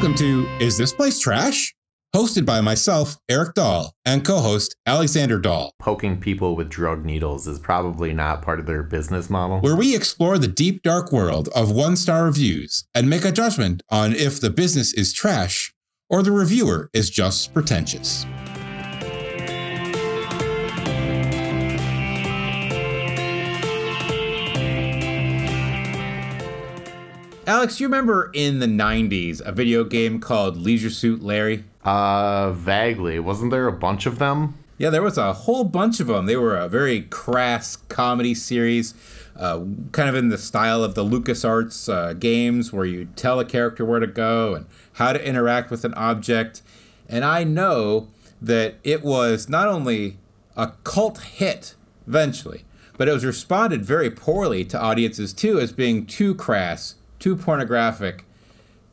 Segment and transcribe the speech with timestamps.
[0.00, 1.74] Welcome to Is This Place Trash?
[2.16, 7.46] Hosted by myself, Erick Dahl, and co host Alexander Dahl, Poking people with drug needles
[7.46, 9.60] is probably not part of their business model.
[9.60, 13.82] where we explore the deep, dark world of one star reviews and make a judgment
[13.90, 15.74] on if the business is trash
[16.08, 18.24] or the reviewer is just pretentious.
[27.50, 31.64] Alex, you remember in the 90s a video game called Leisure Suit Larry?
[31.82, 33.18] Uh, vaguely.
[33.18, 34.54] Wasn't there a bunch of them?
[34.78, 36.26] Yeah, there was a whole bunch of them.
[36.26, 38.94] They were a very crass comedy series,
[39.34, 43.44] uh, kind of in the style of the LucasArts uh, games where you tell a
[43.44, 46.62] character where to go and how to interact with an object.
[47.08, 48.06] And I know
[48.40, 50.18] that it was not only
[50.56, 51.74] a cult hit
[52.06, 52.62] eventually,
[52.96, 58.24] but it was responded very poorly to audiences too as being too crass, too pornographic,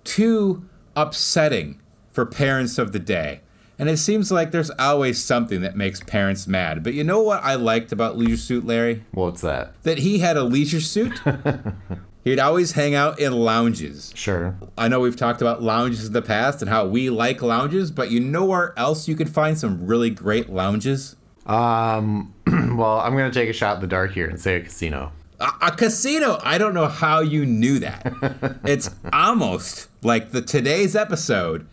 [0.04, 3.42] too upsetting for parents of the day.
[3.80, 6.84] And it seems like there's always something that makes parents mad.
[6.84, 9.04] But you know what I liked about Leisure Suit Larry?
[9.12, 9.82] What's that?
[9.84, 11.20] That he had a leisure suit.
[12.24, 14.12] He'd always hang out in lounges.
[14.16, 14.58] Sure.
[14.78, 18.12] I know we've talked about lounges in the past and how we like lounges, but
[18.12, 21.16] you know where else you could find some really great lounges?
[21.46, 25.14] Um, well, I'm gonna take a shot in the dark here and say a casino.
[25.40, 26.40] A, a casino.
[26.44, 28.60] I don't know how you knew that.
[28.66, 31.68] it's almost like the today's episode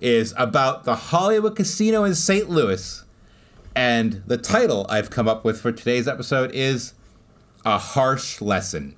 [0.00, 2.48] is about the Hollywood Casino in St.
[2.48, 3.04] Louis.
[3.74, 6.94] And the title I've come up with for today's episode is
[7.64, 8.96] A Harsh Lesson.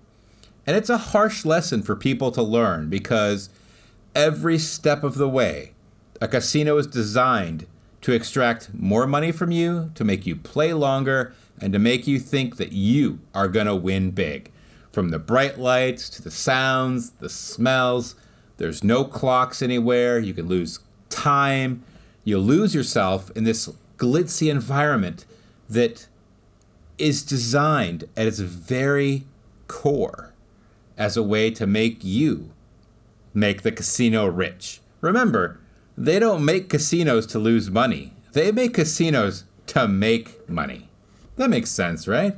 [0.66, 3.50] And it's a harsh lesson for people to learn because
[4.14, 5.72] every step of the way,
[6.20, 7.66] a casino is designed
[8.03, 12.19] to extract more money from you, to make you play longer, and to make you
[12.19, 14.50] think that you are going to win big.
[14.93, 18.16] From the bright lights to the sounds, the smells,
[18.56, 20.19] there's no clocks anywhere.
[20.19, 21.82] You can lose time.
[22.25, 25.25] You lose yourself in this glitzy environment
[25.69, 26.06] that
[26.98, 29.25] is designed at its very
[29.69, 30.34] core
[30.98, 32.50] as a way to make you
[33.32, 34.81] make the casino rich.
[35.00, 35.60] Remember,
[35.97, 38.12] they don't make casinos to lose money.
[38.32, 40.90] They make casinos to make money.
[41.41, 42.37] That makes sense, right?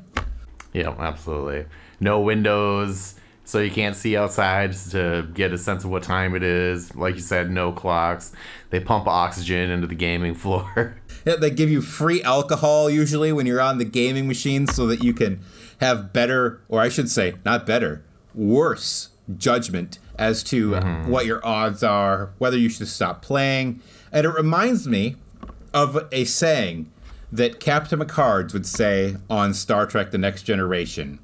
[0.72, 1.64] Yeah, absolutely.
[1.98, 6.44] No windows, so you can't see outside to get a sense of what time it
[6.44, 6.94] is.
[6.94, 8.32] Like you said, no clocks.
[8.70, 11.02] They pump oxygen into the gaming floor.
[11.26, 15.02] Yeah, they give you free alcohol usually when you're on the gaming machine so that
[15.02, 15.40] you can
[15.80, 18.04] have better, or I should say, not better,
[18.36, 23.82] worse judgment as to uh, what your odds are, whether you should stop playing.
[24.12, 25.16] And it reminds me
[25.74, 26.92] of a saying
[27.32, 31.18] that Captain Picard would say on Star Trek The Next Generation.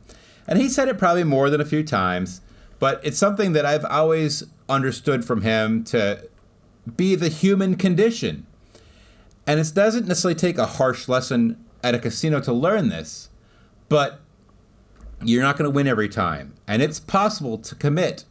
[0.46, 2.40] And he said it probably more than a few times,
[2.78, 6.26] but it's something that I've always understood from him to
[6.96, 8.46] be the human condition.
[9.46, 13.28] And it doesn't necessarily take a harsh lesson at a casino to learn this,
[13.88, 14.20] but
[15.22, 16.54] you're not going to win every time.
[16.66, 18.24] And it's possible to commit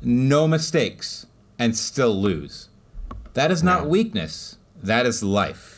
[0.00, 1.26] no mistakes
[1.58, 2.68] and still lose.
[3.34, 5.77] That is not weakness, that is life.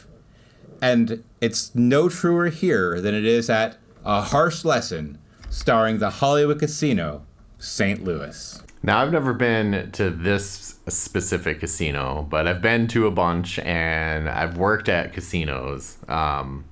[0.81, 5.19] And it's no truer here than it is at A Harsh Lesson
[5.51, 7.27] starring the Hollywood Casino,
[7.59, 8.05] St.
[8.05, 8.63] Louis.
[8.83, 14.29] Now, I've never been to this specific casino, but I've been to a bunch and
[14.29, 15.99] I've worked at casinos.
[16.09, 16.65] Um,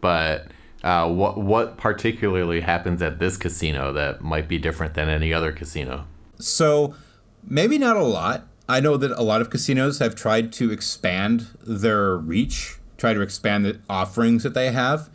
[0.00, 0.52] but
[0.84, 5.50] uh, what what particularly happens at this casino that might be different than any other
[5.50, 6.06] casino?
[6.38, 6.94] So,
[7.42, 8.46] maybe not a lot.
[8.68, 13.22] I know that a lot of casinos have tried to expand their reach, try to
[13.22, 15.08] expand the offerings that they have.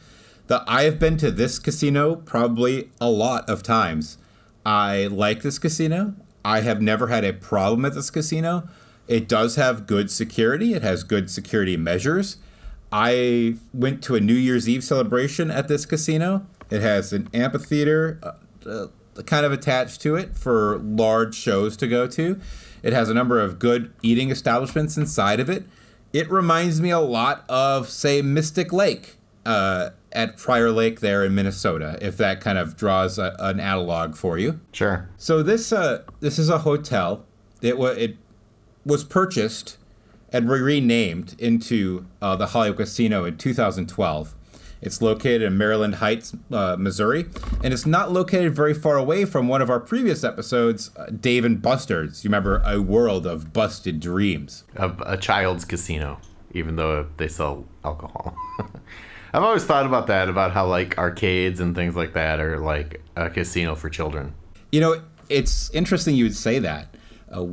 [0.47, 4.17] The I have been to this casino probably a lot of times.
[4.65, 6.15] I like this casino.
[6.43, 8.67] I have never had a problem at this casino.
[9.07, 10.73] It does have good security.
[10.73, 12.37] It has good security measures.
[12.91, 16.45] I went to a New Year's Eve celebration at this casino.
[16.69, 18.87] It has an amphitheater uh, uh,
[19.25, 22.39] kind of attached to it for large shows to go to.
[22.81, 25.65] It has a number of good eating establishments inside of it.
[26.13, 31.33] It reminds me a lot of, say, Mystic Lake uh, at Prior Lake there in
[31.33, 34.59] Minnesota, if that kind of draws a, an analog for you.
[34.71, 35.09] Sure.
[35.17, 37.25] So this uh, this is a hotel.
[37.61, 38.17] It was it
[38.85, 39.77] was purchased
[40.31, 44.35] and re- renamed into uh, the Hollywood Casino in 2012.
[44.85, 47.25] It's located in Maryland Heights, uh, Missouri,
[47.63, 51.45] and it's not located very far away from one of our previous episodes, uh, Dave
[51.45, 52.23] and Buster's.
[52.23, 54.65] You remember a world of busted dreams.
[54.75, 56.19] A, a child's casino,
[56.51, 58.35] even though they sell alcohol.
[59.33, 63.01] I've always thought about that, about how like arcades and things like that are like
[63.15, 64.35] a casino for children.
[64.71, 66.95] You know, it's interesting you would say that.
[67.31, 67.47] Uh,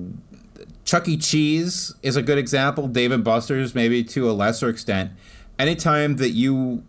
[0.84, 1.16] Chuck E.
[1.16, 2.88] Cheese is a good example.
[2.88, 5.12] Dave and Buster's, maybe to a lesser extent.
[5.58, 6.82] Anytime that you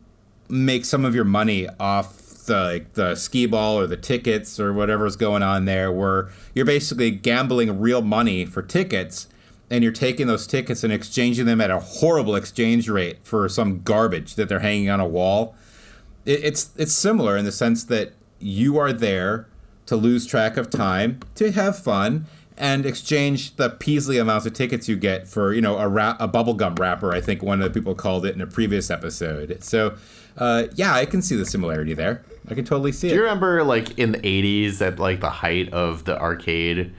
[0.52, 4.74] make some of your money off the like the skee ball or the tickets or
[4.74, 9.28] whatever's going on there, where you're basically gambling real money for tickets,
[9.70, 13.82] and you're taking those tickets and exchanging them at a horrible exchange rate for some
[13.84, 15.56] garbage that they're hanging on a wall.
[16.26, 19.48] It, it's it's similar in the sense that you are there
[19.86, 22.26] to lose track of time, to have fun,
[22.58, 26.28] and exchange the Peasly amounts of tickets you get for, you know, a, ra- a
[26.28, 29.64] bubblegum wrapper, I think one of the people called it in a previous episode.
[29.64, 29.96] So,
[30.38, 32.24] uh, yeah, I can see the similarity there.
[32.50, 33.18] I can totally see Do it.
[33.18, 36.94] you remember like in the 80s at like the height of the arcade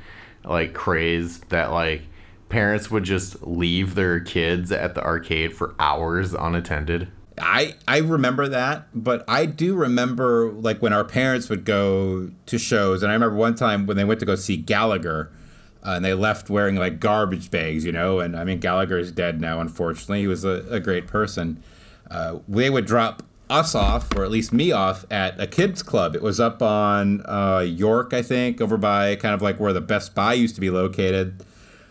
[0.45, 2.03] like craze that like
[2.49, 7.09] parents would just leave their kids at the arcade for hours unattended?
[7.39, 12.59] I I remember that, but I do remember like when our parents would go to
[12.59, 15.33] shows, and I remember one time when they went to go see Gallagher,
[15.85, 18.21] uh, and they left wearing like garbage bags, you know.
[18.21, 20.21] And I mean, Gallagher is dead now, unfortunately.
[20.21, 21.63] He was a, a great person.
[22.11, 26.15] Uh, they would drop us off, or at least me off, at a kids club.
[26.15, 29.81] It was up on uh, York, I think, over by kind of like where the
[29.81, 31.45] Best Buy used to be located.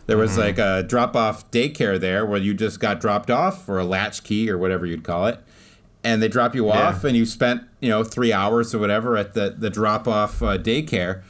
[0.08, 3.80] There was like a drop off daycare there where you just got dropped off for
[3.80, 5.40] a latch key or whatever you'd call it.
[6.04, 9.36] And they drop you off and you spent, you know, three hours or whatever at
[9.36, 11.22] the, the drop off uh, daycare.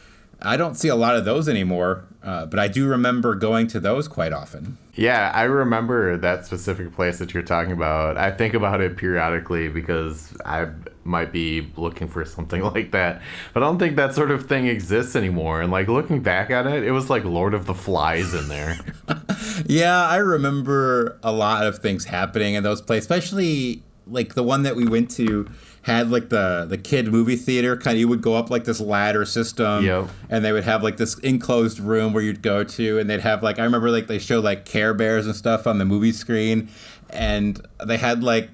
[0.42, 3.80] I don't see a lot of those anymore, uh, but I do remember going to
[3.80, 4.78] those quite often.
[4.96, 8.18] Yeah, I remember that specific place that you're talking about.
[8.18, 10.68] I think about it periodically because I
[11.04, 13.22] might be looking for something like that.
[13.54, 15.62] But I don't think that sort of thing exists anymore.
[15.62, 18.78] And like looking back at it, it was like Lord of the Flies in there.
[19.66, 24.64] Yeah, I remember a lot of things happening in those places, especially like the one
[24.64, 25.50] that we went to
[25.84, 28.80] had like the the kid movie theater kind of you would go up like this
[28.80, 30.08] ladder system Yep.
[30.30, 33.42] and they would have like this enclosed room where you'd go to and they'd have
[33.42, 36.70] like I remember like they showed like Care Bears and stuff on the movie screen
[37.10, 38.50] and they had like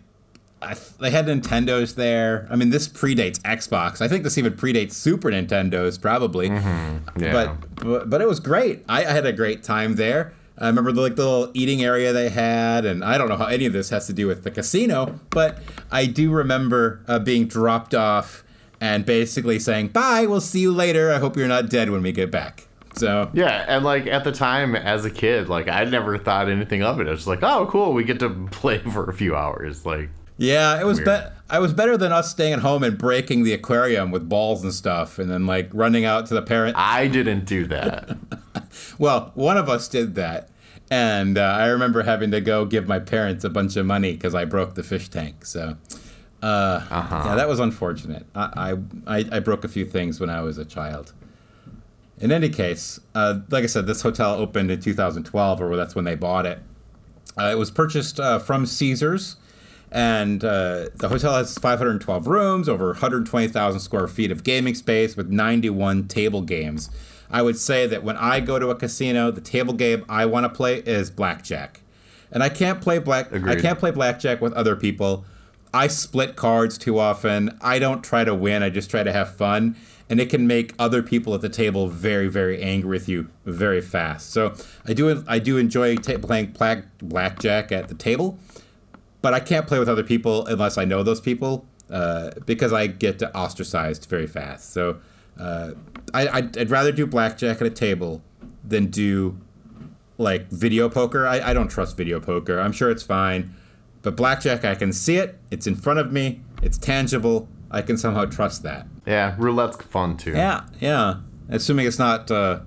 [0.99, 2.47] they had Nintendos there.
[2.49, 4.01] I mean, this predates Xbox.
[4.01, 6.49] I think this even predates Super Nintendos, probably.
[6.49, 7.21] Mm-hmm.
[7.21, 7.31] Yeah.
[7.31, 8.83] But, but but it was great.
[8.89, 10.33] I, I had a great time there.
[10.57, 13.45] I remember the like the little eating area they had, and I don't know how
[13.45, 15.59] any of this has to do with the casino, but
[15.91, 18.43] I do remember uh, being dropped off
[18.81, 21.11] and basically saying, "Bye, we'll see you later.
[21.11, 24.31] I hope you're not dead when we get back." So Yeah, and like at the
[24.31, 27.07] time as a kid, like I never thought anything of it.
[27.07, 29.85] I was like, oh, cool, we get to play for a few hours.
[29.85, 30.97] Like, yeah, it was.
[30.99, 31.23] Weird.
[31.23, 34.63] Be- I was better than us staying at home and breaking the aquarium with balls
[34.63, 36.75] and stuff, and then like running out to the parent.
[36.77, 38.17] I didn't do that.
[38.97, 40.49] Well, one of us did that.
[40.89, 44.33] And uh, I remember having to go give my parents a bunch of money because
[44.33, 45.45] I broke the fish tank.
[45.45, 45.75] So,
[46.41, 46.45] uh,
[46.89, 47.23] Uh-huh.
[47.25, 48.25] yeah, that was unfortunate.
[48.33, 51.11] I, I, I broke a few things when I was a child.
[52.19, 56.05] In any case, uh, like I said, this hotel opened in 2012, or that's when
[56.05, 56.59] they bought it.
[57.37, 59.35] Uh, it was purchased uh, from Caesars,
[59.91, 65.29] and uh, the hotel has 512 rooms, over 120,000 square feet of gaming space, with
[65.29, 66.89] 91 table games.
[67.29, 70.45] I would say that when I go to a casino, the table game I want
[70.45, 71.81] to play is blackjack,
[72.31, 73.33] and I can't play black.
[73.33, 75.25] I can't play blackjack with other people.
[75.73, 77.57] I split cards too often.
[77.61, 78.63] I don't try to win.
[78.63, 79.75] I just try to have fun.
[80.09, 83.81] And it can make other people at the table very, very angry with you very
[83.81, 84.31] fast.
[84.31, 84.53] So
[84.85, 88.39] I do, I do enjoy ta playing black, blackjack at the table,
[89.21, 92.87] but I can't play with other people unless I know those people uh, because I
[92.87, 94.71] get ostracized very fast.
[94.71, 94.97] So
[95.37, 95.71] uh,
[96.13, 98.21] I, I'd, I'd rather do blackjack at a table
[98.63, 99.37] than do
[100.17, 101.25] like video poker.
[101.27, 102.59] I, I don't trust video poker.
[102.59, 103.53] I'm sure it's fine.
[104.01, 105.37] But blackjack, I can see it.
[105.51, 106.41] It's in front of me.
[106.61, 107.47] It's tangible.
[107.69, 108.87] I can somehow trust that.
[109.05, 110.31] yeah, roulette's fun too.
[110.31, 111.15] Yeah, yeah.
[111.49, 112.61] Assuming it's not uh,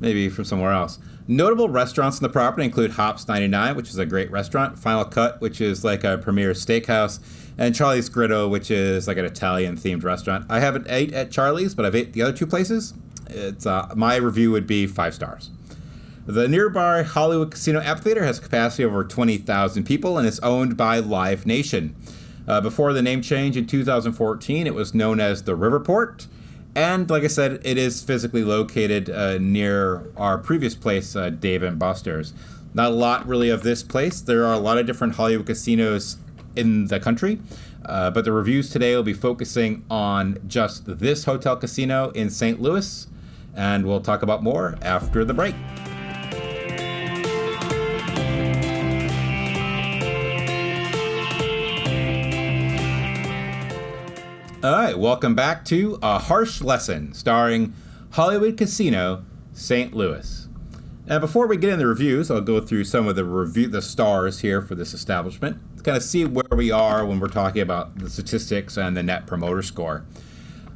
[0.00, 0.98] maybe from somewhere else.
[1.30, 5.38] Notable restaurants in the property include Hops 99, which is a great restaurant, Final Cut,
[5.42, 7.20] which is like a premier steakhouse,
[7.58, 10.46] and Charlie's Gitto, which is like an Italian themed restaurant.
[10.48, 12.94] I haven't ate at Charlie's, but I've ate the other two places.
[13.28, 15.50] It's uh, my review would be five stars.
[16.24, 20.98] The nearby Hollywood Casino Amphitheater has capacity of over 20,000 people and is owned by
[20.98, 21.94] Live Nation.
[22.46, 26.26] Uh, before the name change in 2014, it was known as the Riverport.
[26.78, 31.64] And like I said, it is physically located uh, near our previous place, uh, Dave
[31.64, 32.32] and Buster's.
[32.72, 34.20] Not a lot really of this place.
[34.20, 36.18] There are a lot of different Hollywood casinos
[36.54, 37.40] in the country,
[37.84, 42.62] uh, but the reviews today will be focusing on just this hotel casino in St.
[42.62, 43.08] Louis.
[43.56, 45.56] And we'll talk about more after the break.
[54.60, 57.74] All right, welcome back to A Harsh Lesson, starring
[58.10, 59.94] Hollywood Casino, St.
[59.94, 60.48] Louis.
[61.06, 63.80] Now, before we get into the reviews, I'll go through some of the review the
[63.80, 67.62] stars here for this establishment to kind of see where we are when we're talking
[67.62, 70.04] about the statistics and the net promoter score.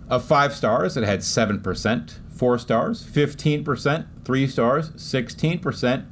[0.09, 6.05] Of five stars, it had 7%, four stars, 15%, three stars, 16%,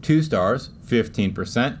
[0.00, 1.78] two stars, 15%,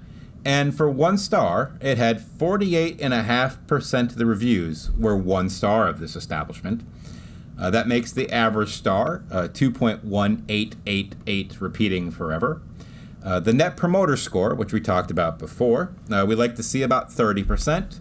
[0.48, 6.16] and for one star, it had 48.5% of the reviews were one star of this
[6.16, 6.82] establishment.
[7.58, 12.62] Uh, that makes the average star uh, 2.1888 repeating forever.
[13.22, 16.80] Uh, the net promoter score, which we talked about before, uh, we like to see
[16.80, 17.98] about 30%.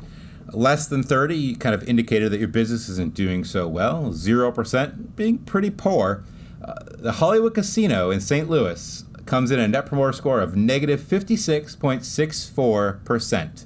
[0.54, 4.13] Less than 30 kind of indicated that your business isn't doing so well.
[4.13, 6.24] 0% being pretty poor.
[6.63, 8.50] Uh, the Hollywood Casino in St.
[8.50, 13.65] Louis comes in a net promoter score of negative 56.64%.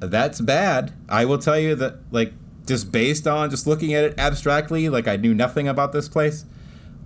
[0.00, 0.92] That's bad.
[1.08, 2.34] I will tell you that, like,
[2.66, 6.44] just based on just looking at it abstractly, like I knew nothing about this place,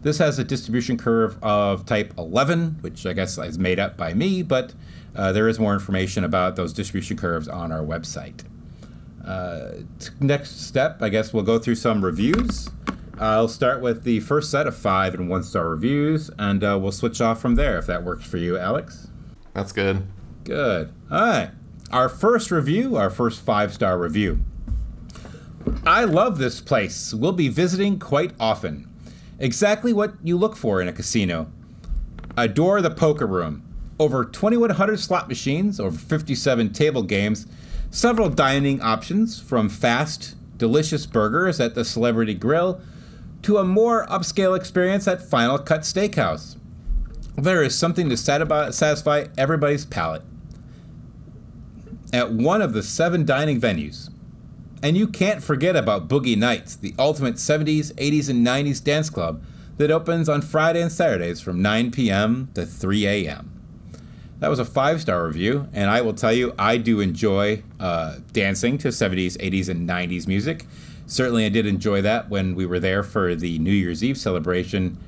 [0.03, 4.15] This has a distribution curve of type 11, which I guess is made up by
[4.15, 4.75] me, but
[5.15, 8.43] uh, there is more information about those distribution curves on our website.
[9.27, 9.73] Uh,
[10.21, 12.71] next step, I guess we'll go through some reviews.
[13.19, 16.93] I'll start with the first set of five and one star reviews, and uh, we'll
[16.93, 19.09] switch off from there if that works for you, Alex.
[19.55, 20.07] That's good.
[20.45, 20.93] Good.
[21.11, 21.51] All right.
[21.91, 24.39] Our first review, our first five star review.
[25.85, 27.15] I love this place.
[27.15, 28.89] We'll be visiting quite often.
[29.39, 31.51] Exactly what you look for in a casino.
[32.37, 33.63] Adore the poker room.
[33.99, 37.47] Over 2,100 slot machines, over 57 table games,
[37.97, 42.79] several dining options from fast, delicious burgers at the Celebrity Grill
[43.41, 46.57] to a more upscale experience at Final Cut Steakhouse.
[47.37, 50.23] There is something to satisfy everybody's palate
[52.13, 54.11] at one of the seven dining venues.
[54.83, 59.43] And you can't forget about Boogie Nights, the ultimate 70s, 80s, and 90s dance club
[59.79, 62.51] that opens on Friday and Saturdays from 9 p.m.
[62.55, 63.56] to 3 a.m.
[64.41, 68.19] That was a five star review, and I will tell you, I do enjoy uh,
[68.33, 70.67] dancing to 70s, 80s, and 90s music.
[71.07, 74.99] Certainly, I did enjoy that when we were there for the New Year's Eve celebration.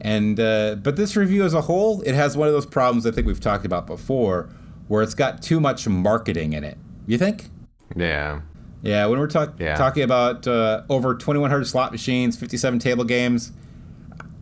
[0.00, 3.10] And uh, but this review as a whole, it has one of those problems I
[3.10, 4.48] think we've talked about before,
[4.88, 6.78] where it's got too much marketing in it.
[7.06, 7.50] You think?
[7.94, 8.40] Yeah.
[8.82, 9.76] Yeah, when we're talk- yeah.
[9.76, 13.52] talking about uh, over 2,100 slot machines, 57 table games,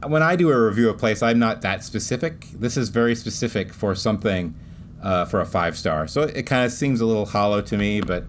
[0.07, 2.47] when I do a review of a place, I'm not that specific.
[2.52, 4.55] This is very specific for something
[5.02, 6.07] uh, for a five star.
[6.07, 8.25] So it kind of seems a little hollow to me, but.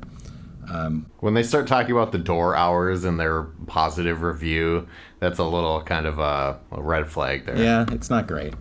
[0.71, 4.87] Um, when they start talking about the door hours in their positive review,
[5.19, 7.57] that's a little kind of a, a red flag there.
[7.57, 8.53] Yeah, it's not great.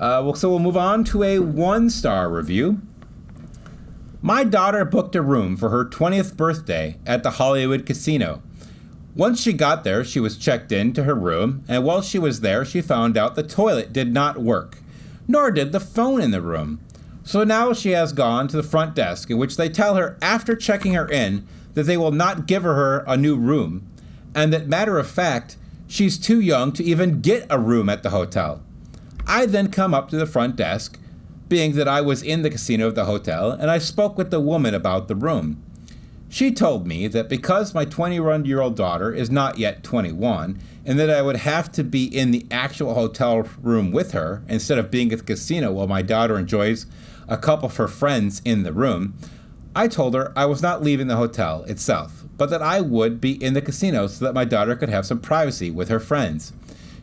[0.00, 2.82] Uh, well, so we'll move on to a one star review.
[4.20, 8.42] My daughter booked a room for her 20th birthday at the Hollywood Casino.
[9.16, 12.40] Once she got there, she was checked in to her room, and while she was
[12.40, 14.78] there, she found out the toilet did not work,
[15.28, 16.80] nor did the phone in the room.
[17.22, 20.56] So now she has gone to the front desk, in which they tell her after
[20.56, 23.86] checking her in that they will not give her a new room,
[24.34, 25.56] and that matter of fact,
[25.86, 28.62] she's too young to even get a room at the hotel.
[29.26, 30.98] I then come up to the front desk,
[31.48, 34.40] being that I was in the casino of the hotel, and I spoke with the
[34.40, 35.62] woman about the room.
[36.34, 40.98] She told me that because my 21 year old daughter is not yet 21, and
[40.98, 44.90] that I would have to be in the actual hotel room with her instead of
[44.90, 46.86] being at the casino while my daughter enjoys
[47.28, 49.14] a couple of her friends in the room,
[49.76, 53.40] I told her I was not leaving the hotel itself, but that I would be
[53.40, 56.52] in the casino so that my daughter could have some privacy with her friends.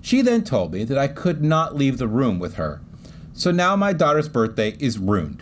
[0.02, 2.82] She then told me that I could not leave the room with her,
[3.32, 5.42] so now my daughter's birthday is ruined.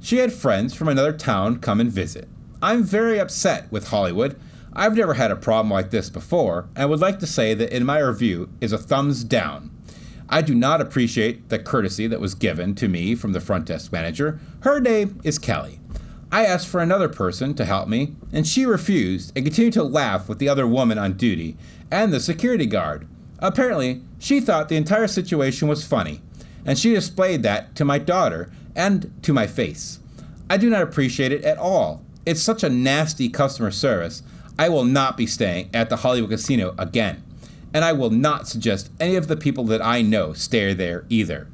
[0.00, 2.28] She had friends from another town come and visit.
[2.62, 4.38] I'm very upset with Hollywood.
[4.72, 7.84] I've never had a problem like this before, and would like to say that in
[7.84, 9.70] my review is a thumbs down.
[10.28, 13.92] I do not appreciate the courtesy that was given to me from the front desk
[13.92, 14.38] manager.
[14.60, 15.80] Her name is Kelly.
[16.30, 20.28] I asked for another person to help me, and she refused and continued to laugh
[20.28, 21.56] with the other woman on duty
[21.90, 23.08] and the security guard.
[23.38, 26.20] Apparently, she thought the entire situation was funny
[26.68, 30.00] and she displayed that to my daughter and to my face.
[30.50, 32.02] I do not appreciate it at all.
[32.28, 34.22] It's such a nasty customer service.
[34.58, 37.22] I will not be staying at the Hollywood Casino again.
[37.72, 41.48] and I will not suggest any of the people that I know stay there either.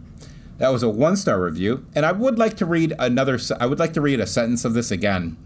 [0.58, 3.38] That was a one star review, and I would like to read another.
[3.60, 5.36] I would like to read a sentence of this again,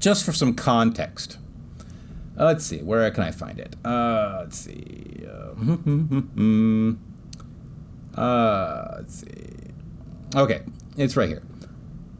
[0.00, 1.38] just for some context.
[2.36, 3.76] Uh, let's see, where can I find it?
[3.84, 5.24] Uh, let's see.
[5.24, 5.54] Uh,
[8.20, 9.72] uh, let's see.
[10.34, 10.62] Okay,
[10.96, 11.42] it's right here.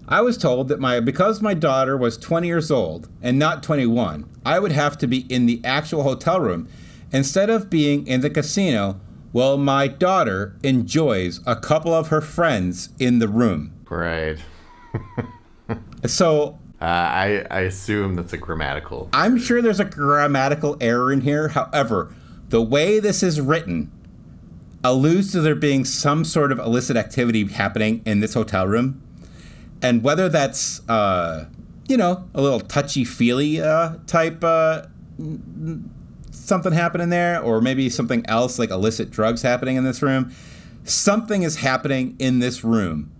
[0.09, 4.29] I was told that my because my daughter was 20 years old and not 21,
[4.45, 6.69] I would have to be in the actual hotel room
[7.13, 9.01] instead of being in the casino
[9.35, 13.73] well, my daughter enjoys a couple of her friends in the room.
[13.91, 14.39] Right.
[16.07, 19.09] so uh, I, I assume that's a grammatical.
[19.13, 21.49] I'm sure there's a grammatical error in here.
[21.49, 22.15] However,
[22.51, 23.91] the way this is written
[24.85, 29.03] alludes to there being some sort of illicit activity happening in this hotel room.
[29.83, 31.47] And whether that's, uh,
[31.89, 34.87] you know, a little touchy feely uh, type uh,
[36.31, 40.35] something happening there, or maybe something else like illicit drugs happening in this room.
[40.85, 43.11] Something is happening in this room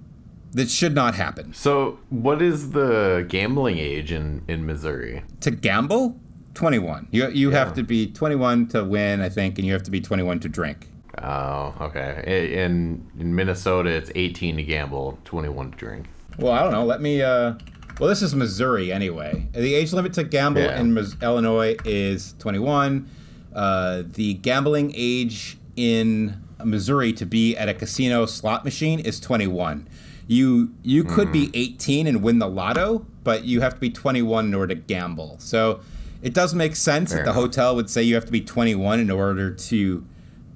[0.53, 1.53] that should not happen.
[1.55, 5.23] So, what is the gambling age in, in Missouri?
[5.41, 6.19] To gamble?
[6.55, 7.09] 21.
[7.11, 7.59] You, you yeah.
[7.59, 10.49] have to be 21 to win, I think, and you have to be 21 to
[10.49, 10.89] drink.
[11.23, 12.53] Oh, okay.
[12.65, 16.07] In in Minnesota, it's 18 to gamble, 21 to drink.
[16.39, 16.85] Well, I don't know.
[16.85, 17.55] Let me uh,
[18.01, 19.47] well, this is Missouri anyway.
[19.53, 20.81] The age limit to gamble yeah.
[20.81, 23.09] in Illinois is 21.
[23.55, 29.89] Uh, the gambling age in Missouri to be at a casino slot machine is 21.
[30.27, 31.33] You you could mm.
[31.33, 34.81] be 18 and win the lotto, but you have to be 21 in order to
[34.81, 35.37] gamble.
[35.39, 35.81] So
[36.23, 37.43] it does make sense Fair that the enough.
[37.45, 40.05] hotel would say you have to be 21 in order to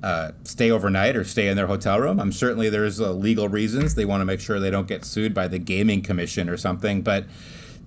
[0.02, 2.20] uh, stay overnight or stay in their hotel room.
[2.20, 5.34] I'm certainly there's uh, legal reasons they want to make sure they don't get sued
[5.34, 7.02] by the gaming commission or something.
[7.02, 7.24] But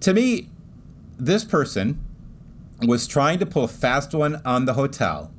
[0.02, 0.50] to me,
[1.18, 2.04] this person
[2.82, 5.32] was trying to pull a fast one on the hotel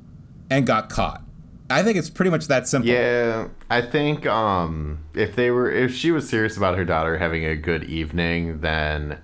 [0.49, 1.23] and got caught.
[1.69, 2.91] I think it's pretty much that simple.
[2.91, 7.45] Yeah, I think um, if they were, if she was serious about her daughter having
[7.45, 9.19] a good evening, then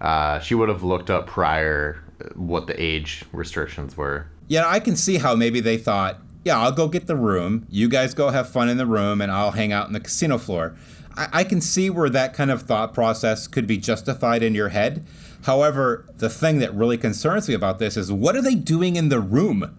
[0.00, 2.02] uh, she would have looked up prior
[2.34, 4.26] what the age restrictions were.
[4.48, 7.66] Yeah, I can see how maybe they thought yeah, I'll go get the room.
[7.70, 10.38] You guys go have fun in the room, and I'll hang out in the casino
[10.38, 10.76] floor.
[11.16, 14.68] I, I can see where that kind of thought process could be justified in your
[14.68, 15.06] head.
[15.44, 19.08] However, the thing that really concerns me about this is what are they doing in
[19.08, 19.76] the room?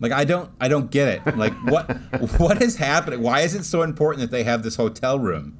[0.00, 1.36] Like I don't I don't get it.
[1.36, 1.90] Like what
[2.38, 3.22] what is happening?
[3.22, 5.58] Why is it so important that they have this hotel room?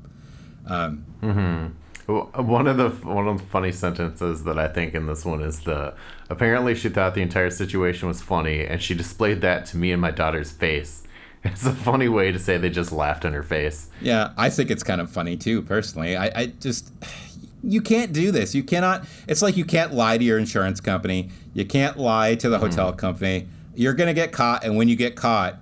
[0.67, 1.75] Um, mm-hmm.
[2.11, 5.61] One of the one of the funny sentences that I think in this one is
[5.61, 5.95] the
[6.29, 10.01] apparently she thought the entire situation was funny and she displayed that to me and
[10.01, 11.05] my daughter's face.
[11.43, 13.89] It's a funny way to say they just laughed in her face.
[14.03, 16.15] Yeah, I think it's kind of funny too, personally.
[16.15, 16.93] I, I just
[17.63, 18.55] you can't do this.
[18.55, 21.31] You cannot it's like you can't lie to your insurance company.
[21.55, 22.67] You can't lie to the mm-hmm.
[22.67, 23.49] hotel company.
[23.75, 25.61] You're gonna get caught and when you get caught,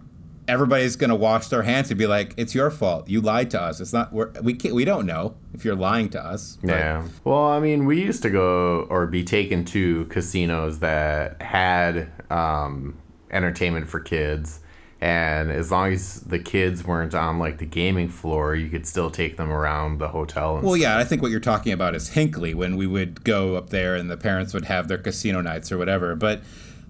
[0.49, 3.09] everybody's going to wash their hands and be like, "It's your fault.
[3.09, 3.81] You lied to us.
[3.81, 4.13] It's not.
[4.13, 4.75] We're, we can't.
[4.75, 6.71] We don't know if you're lying to us." But.
[6.71, 7.07] Yeah.
[7.25, 12.97] Well, I mean, we used to go or be taken to casinos that had um,
[13.31, 14.61] entertainment for kids.
[15.01, 19.13] And as long as the kids weren't on like the gaming floor, you could still
[19.13, 20.55] take them around the hotel.
[20.55, 20.79] well, stuff.
[20.79, 23.95] yeah, I think what you're talking about is Hinckley when we would go up there
[23.95, 26.17] and the parents would have their casino nights or whatever.
[26.17, 26.43] But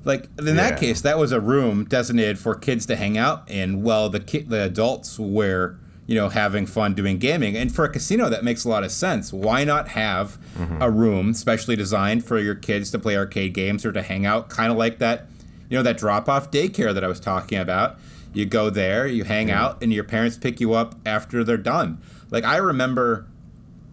[0.05, 0.53] like in yeah.
[0.55, 4.21] that case, that was a room designated for kids to hang out in, while the
[4.21, 7.57] ki- the adults were you know having fun doing gaming.
[7.57, 9.33] And for a casino, that makes a lot of sense.
[9.33, 10.81] Why not have mm-hmm.
[10.81, 14.49] a room specially designed for your kids to play arcade games or to hang out,
[14.49, 15.27] kind of like that,
[15.69, 17.99] you know, that drop off daycare that I was talking about.
[18.33, 19.57] You go there, you hang mm-hmm.
[19.57, 22.01] out, and your parents pick you up after they're done.
[22.31, 23.27] Like I remember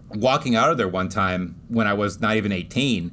[0.10, 3.12] walking out of there one time when I was not even 18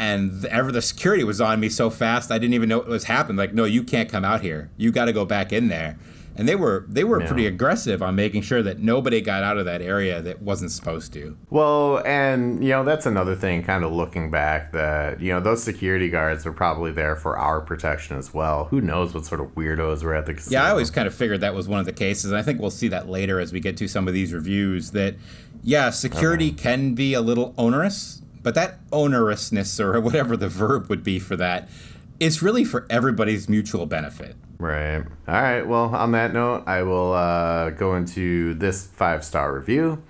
[0.00, 3.04] and ever the security was on me so fast I didn't even know what was
[3.04, 3.36] happening.
[3.36, 4.70] Like, no, you can't come out here.
[4.78, 5.98] You got to go back in there.
[6.36, 9.66] And they were they were pretty aggressive on making sure that nobody got out of
[9.66, 11.36] that area that wasn't supposed to.
[11.50, 13.62] Well, and you know that's another thing.
[13.62, 17.60] Kind of looking back, that you know those security guards are probably there for our
[17.60, 18.66] protection as well.
[18.66, 20.60] Who knows what sort of weirdos were at the casino?
[20.60, 22.30] Yeah, I always kind of figured that was one of the cases.
[22.30, 24.92] And I think we'll see that later as we get to some of these reviews.
[24.92, 25.16] That
[25.62, 26.62] yeah, security okay.
[26.62, 31.36] can be a little onerous but that onerousness, or whatever the verb would be for
[31.36, 31.68] that,
[32.18, 34.36] is really for everybody's mutual benefit.
[34.58, 35.02] Right.
[35.26, 35.62] All right.
[35.62, 40.02] Well, on that note, I will uh, go into this five star review.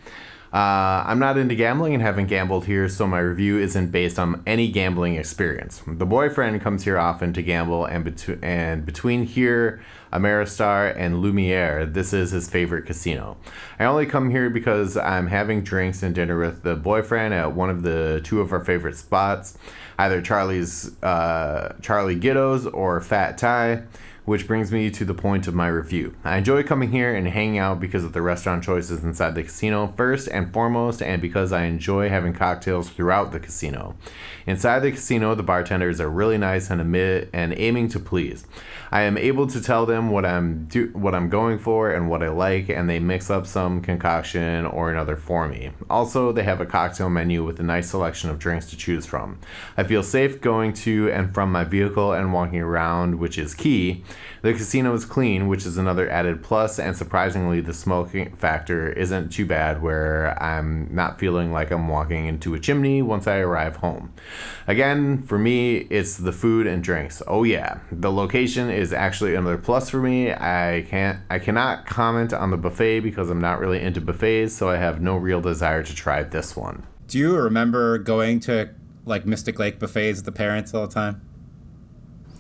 [0.53, 4.43] Uh, I'm not into gambling and haven't gambled here, so my review isn't based on
[4.47, 5.81] any gambling experience.
[5.87, 9.81] The boyfriend comes here often to gamble, and, and between here,
[10.13, 13.37] Ameristar, and Lumiere, this is his favorite casino.
[13.79, 17.71] I only come here because I'm having drinks and dinner with the boyfriend at one
[17.71, 19.57] of the two of our favorite spots,
[20.01, 23.85] either Charlie's uh, Charlie Gitto's or Fat Tie.
[24.25, 26.15] Which brings me to the point of my review.
[26.25, 29.89] I enjoy coming here and hanging out because of the restaurant choices inside the casino,
[29.97, 33.97] first and foremost, and because I enjoy having cocktails throughout the casino.
[34.47, 38.47] Inside the casino, the bartenders are really nice and admit and aiming to please.
[38.93, 42.23] I am able to tell them what I'm do what I'm going for and what
[42.23, 45.71] I like, and they mix up some concoction or another for me.
[45.89, 49.39] Also, they have a cocktail menu with a nice selection of drinks to choose from.
[49.77, 54.03] I feel safe going to and from my vehicle and walking around, which is key.
[54.43, 59.31] The casino is clean, which is another added plus, and surprisingly, the smoking factor isn't
[59.31, 63.77] too bad where I'm not feeling like I'm walking into a chimney once I arrive
[63.77, 64.13] home.
[64.67, 67.23] Again, for me, it's the food and drinks.
[67.27, 70.33] Oh yeah, the location is actually another plus for me.
[70.33, 74.69] I can't I cannot comment on the buffet because I'm not really into buffets, so
[74.69, 76.87] I have no real desire to try this one.
[77.07, 78.71] Do you remember going to
[79.05, 81.21] like Mystic Lake buffets with the parents all the time?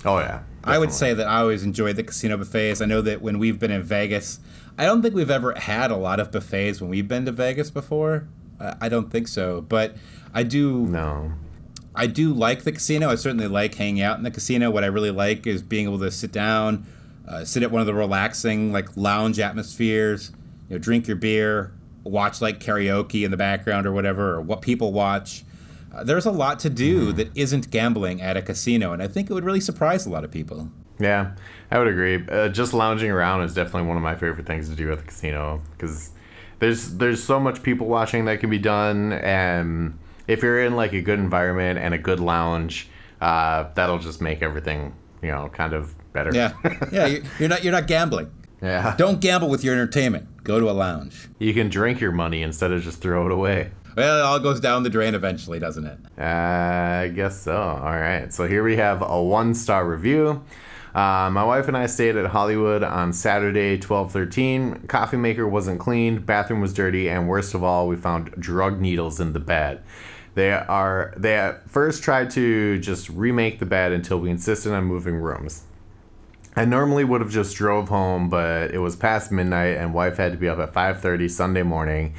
[0.04, 0.42] Oh yeah.
[0.62, 2.80] I would say that I always enjoyed the casino buffets.
[2.80, 4.40] I know that when we've been in Vegas,
[4.76, 7.70] I don't think we've ever had a lot of buffets when we've been to Vegas
[7.70, 8.28] before.
[8.58, 9.96] Uh, I don't think so, but
[10.34, 10.86] I do.
[10.86, 11.32] No.
[11.94, 13.08] I do like the casino.
[13.08, 14.70] I certainly like hanging out in the casino.
[14.70, 16.86] What I really like is being able to sit down,
[17.26, 20.30] uh, sit at one of the relaxing like lounge atmospheres.
[20.68, 21.72] You know, drink your beer,
[22.04, 25.44] watch like karaoke in the background or whatever, or what people watch.
[25.92, 27.16] Uh, there's a lot to do mm-hmm.
[27.16, 30.24] that isn't gambling at a casino, and I think it would really surprise a lot
[30.24, 30.70] of people.
[30.98, 31.32] Yeah,
[31.70, 32.24] I would agree.
[32.28, 35.04] Uh, just lounging around is definitely one of my favorite things to do at the
[35.04, 36.10] casino because
[36.58, 39.98] there's there's so much people watching that can be done, and
[40.28, 42.88] if you're in like a good environment and a good lounge,
[43.20, 46.30] uh, that'll just make everything you know kind of better.
[46.32, 46.52] Yeah,
[46.92, 47.18] yeah.
[47.38, 48.30] You're not you're not gambling.
[48.62, 48.94] Yeah.
[48.96, 50.44] Don't gamble with your entertainment.
[50.44, 51.28] Go to a lounge.
[51.38, 53.70] You can drink your money instead of just throw it away.
[53.96, 55.98] Well, it all goes down the drain eventually, doesn't it?
[56.18, 57.56] Uh, I guess so.
[57.56, 58.32] All right.
[58.32, 60.42] So here we have a one star review.
[60.94, 64.88] Uh, my wife and I stayed at Hollywood on Saturday, 12:13.
[64.88, 69.20] Coffee maker wasn't cleaned, bathroom was dirty, and worst of all, we found drug needles
[69.20, 69.82] in the bed.
[70.34, 74.84] They are they at first tried to just remake the bed until we insisted on
[74.84, 75.64] moving rooms.
[76.56, 80.32] I normally would have just drove home, but it was past midnight and wife had
[80.32, 82.14] to be up at 5:30 Sunday morning.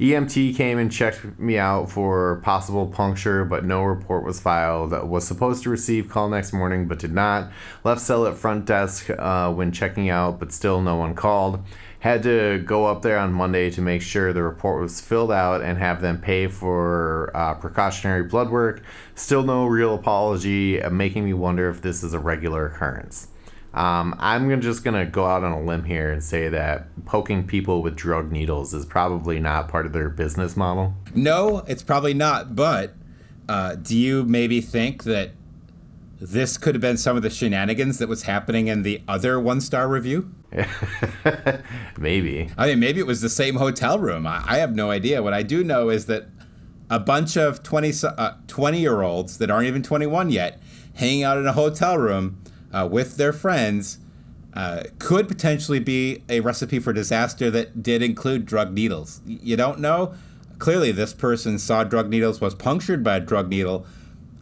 [0.00, 4.90] EMT came and checked me out for possible puncture, but no report was filed.
[5.08, 7.50] Was supposed to receive call next morning, but did not.
[7.84, 11.60] Left cell at front desk uh, when checking out, but still no one called.
[12.00, 15.62] Had to go up there on Monday to make sure the report was filled out
[15.62, 18.82] and have them pay for uh, precautionary blood work.
[19.14, 23.28] Still no real apology, making me wonder if this is a regular occurrence.
[23.74, 27.44] Um, I'm just going to go out on a limb here and say that poking
[27.44, 30.94] people with drug needles is probably not part of their business model.
[31.14, 32.54] No, it's probably not.
[32.54, 32.94] But
[33.48, 35.32] uh, do you maybe think that
[36.20, 39.60] this could have been some of the shenanigans that was happening in the other one
[39.60, 40.32] star review?
[41.98, 42.50] maybe.
[42.56, 44.24] I mean, maybe it was the same hotel room.
[44.24, 45.20] I, I, have no idea.
[45.20, 46.28] What I do know is that
[46.88, 50.60] a bunch of 20, uh, 20 year olds that aren't even 21 yet
[50.94, 52.40] hanging out in a hotel room
[52.74, 53.98] uh, with their friends
[54.54, 59.20] uh, could potentially be a recipe for disaster that did include drug needles.
[59.26, 60.14] You don't know.
[60.58, 63.86] Clearly, this person saw drug needles, was punctured by a drug needle.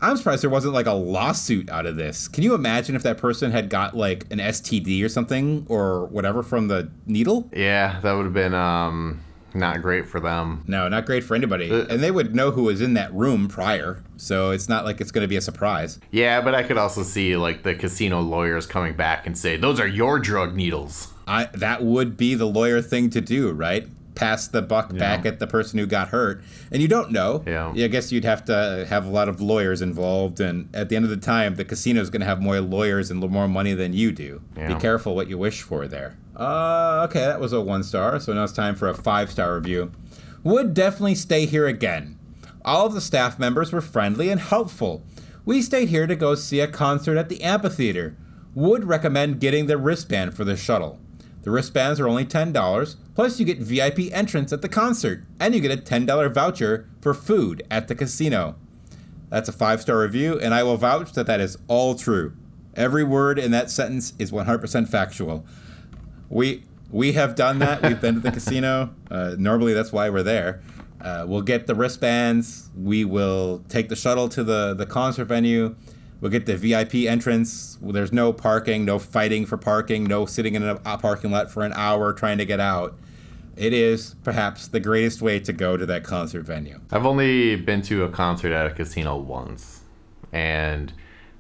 [0.01, 2.27] I'm surprised there wasn't like a lawsuit out of this.
[2.27, 6.43] Can you imagine if that person had got like an STD or something or whatever
[6.43, 7.49] from the needle?
[7.53, 9.21] Yeah, that would have been um,
[9.55, 10.65] not great for them.
[10.67, 11.71] No, not great for anybody.
[11.71, 15.01] Uh, and they would know who was in that room prior, so it's not like
[15.01, 15.99] it's going to be a surprise.
[16.11, 19.81] Yeah, but I could also see like the casino lawyers coming back and say, "Those
[19.81, 23.87] are your drug needles." I that would be the lawyer thing to do, right?
[24.15, 24.99] Pass the buck yeah.
[24.99, 26.43] back at the person who got hurt.
[26.71, 27.43] And you don't know.
[27.47, 27.73] Yeah.
[27.73, 31.07] I guess you'd have to have a lot of lawyers involved and at the end
[31.07, 33.95] of the time the casino is going to have more lawyers and more money than
[33.95, 34.43] you do.
[34.55, 34.75] Yeah.
[34.75, 36.17] Be careful what you wish for there.
[36.37, 38.19] Uh, okay, that was a one star.
[38.21, 39.93] So now it's time for a five star review.
[40.45, 42.19] Would definitely stay here again.
[42.65, 45.03] All of the staff members were friendly and helpful.
[45.45, 48.17] We stayed here to go see a concert at the amphitheater.
[48.55, 50.99] Would recommend getting the wristband for the shuttle.
[51.43, 55.61] The wristbands are only $10, plus you get VIP entrance at the concert, and you
[55.61, 58.55] get a $10 voucher for food at the casino.
[59.29, 62.35] That's a five star review, and I will vouch that that is all true.
[62.77, 65.45] Every word in that sentence is 100% factual.
[66.33, 67.83] We we have done that.
[67.83, 68.95] We've been to the casino.
[69.13, 70.63] Uh, normally, that's why we're there.
[70.99, 72.71] Uh, we'll get the wristbands.
[72.75, 75.77] We will take the shuttle to the the concert venue.
[76.23, 77.77] We'll get the VIP entrance.
[77.83, 81.75] There's no parking, no fighting for parking, no sitting in a parking lot for an
[81.75, 82.97] hour trying to get out.
[83.55, 86.81] It is perhaps the greatest way to go to that concert venue.
[86.91, 89.83] I've only been to a concert at a casino once,
[90.33, 90.91] and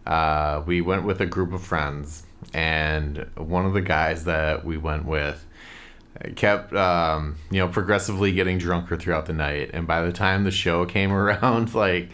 [0.06, 2.24] uh, we went with a group of friends
[2.54, 5.44] and one of the guys that we went with
[6.36, 10.50] kept um, you know progressively getting drunker throughout the night and by the time the
[10.50, 12.10] show came around like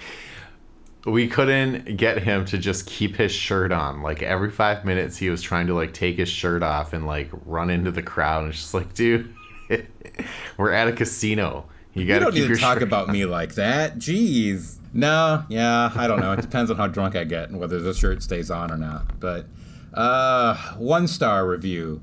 [1.05, 5.31] we couldn't get him to just keep his shirt on like every five minutes he
[5.31, 8.53] was trying to like take his shirt off and like run into the crowd and
[8.53, 9.35] it's just like dude
[10.57, 11.65] we're at a casino
[11.99, 13.13] you gotta you don't keep your to talk about on.
[13.13, 13.97] me like that.
[13.99, 14.77] Jeez.
[14.93, 16.33] No, yeah, I don't know.
[16.33, 19.19] It depends on how drunk I get and whether the shirt stays on or not.
[19.21, 19.47] But
[19.95, 22.01] uh, one star review.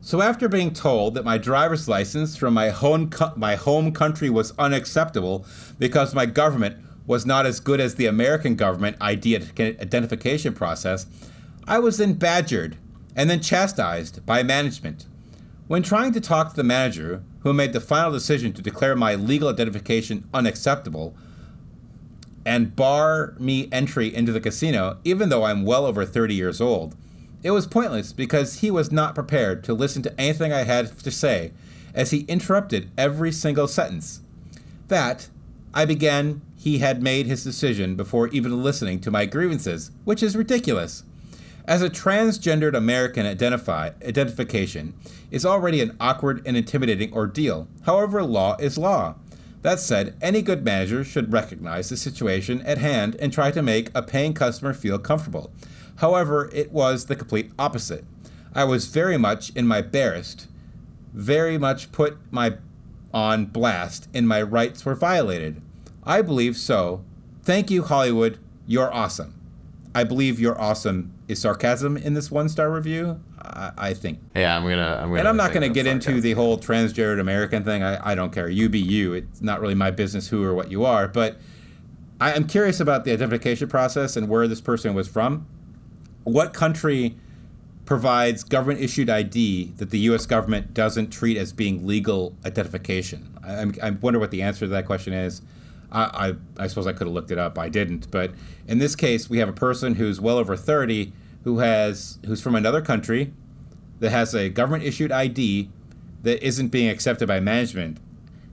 [0.00, 4.30] So after being told that my driver's license from my home co- my home country
[4.30, 5.44] was unacceptable
[5.78, 11.06] because my government was not as good as the American government ID identification process,
[11.66, 12.76] I was then badgered
[13.16, 15.06] and then chastised by management.
[15.66, 19.14] When trying to talk to the manager, who made the final decision to declare my
[19.14, 21.16] legal identification unacceptable
[22.48, 26.96] and bar me entry into the casino, even though I'm well over 30 years old,
[27.42, 31.10] it was pointless because he was not prepared to listen to anything I had to
[31.10, 31.52] say,
[31.92, 34.20] as he interrupted every single sentence.
[34.88, 35.28] That,
[35.74, 40.34] I began, he had made his decision before even listening to my grievances, which is
[40.34, 41.02] ridiculous.
[41.66, 44.94] As a transgendered American identify, identification
[45.30, 47.68] is already an awkward and intimidating ordeal.
[47.84, 49.16] However, law is law.
[49.62, 53.90] That said, any good manager should recognize the situation at hand and try to make
[53.94, 55.50] a paying customer feel comfortable.
[55.96, 58.04] However, it was the complete opposite.
[58.54, 60.46] I was very much in my barest,
[61.12, 62.56] very much put my
[63.12, 65.60] on blast, and my rights were violated.
[66.04, 67.04] I believe so.
[67.42, 68.38] Thank you, Hollywood.
[68.66, 69.34] You're awesome.
[69.94, 73.20] I believe you're awesome is sarcasm in this one star review.
[73.48, 74.18] I, I think.
[74.34, 77.20] yeah i'm gonna i'm gonna And I'm not going to get into the whole transgendered
[77.20, 77.82] American thing.
[77.82, 78.48] I, I don't care.
[78.48, 79.14] You be you.
[79.14, 81.08] It's not really my business who or what you are.
[81.08, 81.38] But
[82.20, 85.46] I am curious about the identification process and where this person was from.
[86.24, 87.16] What country
[87.84, 90.26] provides government issued ID that the U.S.
[90.26, 93.38] government doesn't treat as being legal identification?
[93.42, 95.42] I, I wonder what the answer to that question is.
[95.90, 96.02] I,
[96.58, 97.58] I, I suppose I could have looked it up.
[97.58, 98.10] I didn't.
[98.10, 98.32] But
[98.66, 101.12] in this case, we have a person who's well over 30
[101.48, 103.32] who has who's from another country
[104.00, 105.70] that has a government issued ID
[106.22, 107.96] that isn't being accepted by management,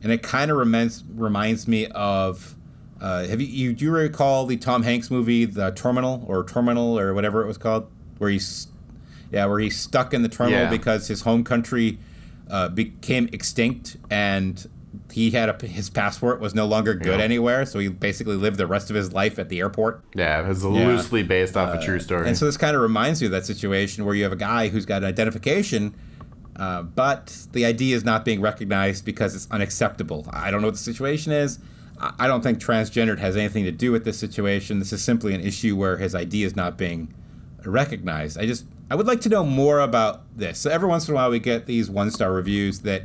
[0.02, 2.56] and it kind of reminds reminds me of.
[3.02, 6.98] Uh, have you, you do you recall the Tom Hanks movie The Terminal or Terminal
[6.98, 8.68] or whatever it was called, where he's
[9.30, 10.70] yeah where he's stuck in the terminal Yeah.
[10.70, 12.00] because his home country
[12.50, 14.66] uh, became extinct and
[15.12, 17.24] he had a, his passport was no longer good Yeah.
[17.26, 20.02] anywhere, so he basically lived the rest of his life at the airport.
[20.16, 23.22] yeah it it's loosely based off a true story And so this kind of reminds
[23.22, 25.94] you of that situation where you have a guy who's got an identification,
[26.56, 30.26] uh, but the ID is not being recognized because it's unacceptable.
[30.32, 31.60] I don't know what the situation is.
[32.00, 34.80] I I don't think transgendered has anything to do with this situation.
[34.80, 37.14] This is simply an issue where his ID is not being
[37.64, 38.38] recognized.
[38.38, 40.60] I just I would like to know more about this.
[40.60, 43.04] So every once in a while we get these one star reviews that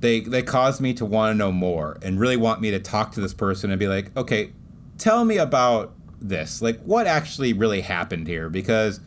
[0.00, 3.12] they they cause me to want to know more and really want me to talk
[3.12, 4.52] to this person and be like, okay,
[4.98, 6.60] tell me about this.
[6.60, 9.00] Like what actually really happened here because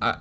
[0.00, 0.18] I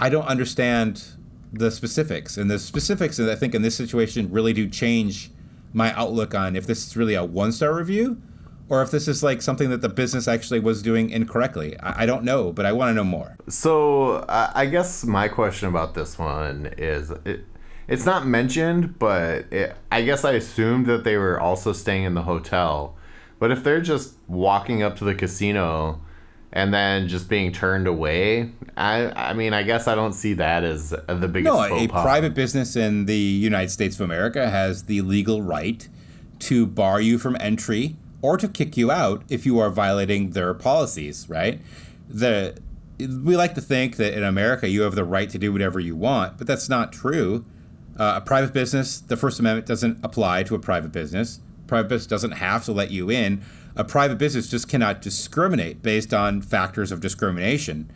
[0.00, 1.04] I don't understand
[1.52, 5.30] the specifics and the specifics I think in this situation really do change
[5.72, 8.20] my outlook on if this is really a one star review
[8.68, 11.78] or if this is like something that the business actually was doing incorrectly.
[11.80, 13.36] I, I don't know, but I want to know more.
[13.48, 17.44] So I guess my question about this one is it,
[17.88, 22.14] it's not mentioned, but it, I guess I assumed that they were also staying in
[22.14, 22.96] the hotel.
[23.38, 26.02] But if they're just walking up to the casino
[26.52, 30.64] and then just being turned away, I I mean I guess I don't see that
[30.64, 31.54] as the biggest.
[31.54, 35.88] No, a private business in the United States of America has the legal right
[36.40, 40.52] to bar you from entry or to kick you out if you are violating their
[40.52, 41.60] policies, right?
[42.08, 42.58] The
[42.98, 45.94] we like to think that in America you have the right to do whatever you
[45.94, 47.44] want, but that's not true.
[47.98, 51.40] Uh, a private business, the First Amendment doesn't apply to a private business.
[51.66, 53.42] Private business doesn't have to let you in.
[53.74, 57.90] A private business just cannot discriminate based on factors of discrimination.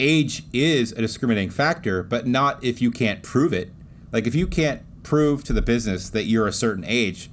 [0.00, 3.70] Age is a discriminating factor, but not if you can't prove it.
[4.12, 7.30] Like if you can't prove to the business that you're a certain age,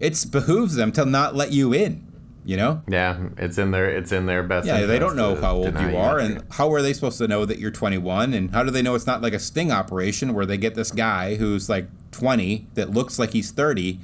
[0.00, 2.07] it behooves them to not let you in.
[2.48, 2.82] You know?
[2.88, 4.66] Yeah, it's in their it's in their best.
[4.66, 7.44] Yeah, they don't know how old you are, and how are they supposed to know
[7.44, 8.32] that you're 21?
[8.32, 10.90] And how do they know it's not like a sting operation where they get this
[10.90, 14.00] guy who's like 20 that looks like he's 30,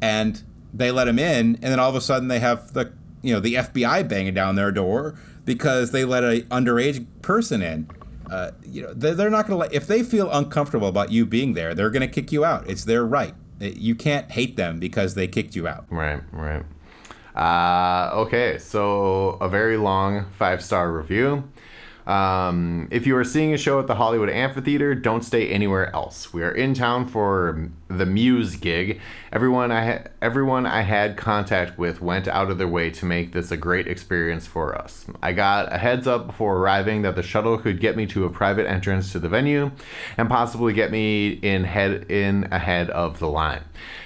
[0.00, 0.40] and
[0.72, 3.40] they let him in, and then all of a sudden they have the you know
[3.40, 7.90] the FBI banging down their door because they let a underage person in.
[8.30, 11.26] Uh, you know they're, they're not going to let if they feel uncomfortable about you
[11.26, 12.70] being there, they're going to kick you out.
[12.70, 13.34] It's their right.
[13.58, 15.86] You can't hate them because they kicked you out.
[15.90, 16.64] Right, right.
[17.34, 21.44] Uh, okay, so a very long five star review.
[22.06, 26.32] Um, if you are seeing a show at the Hollywood Amphitheater, don't stay anywhere else.
[26.32, 29.00] We are in town for the Muse gig.
[29.32, 33.32] Everyone I ha- everyone I had contact with went out of their way to make
[33.32, 35.06] this a great experience for us.
[35.22, 38.30] I got a heads up before arriving that the shuttle could get me to a
[38.30, 39.70] private entrance to the venue
[40.16, 43.62] and possibly get me in head in ahead of the line.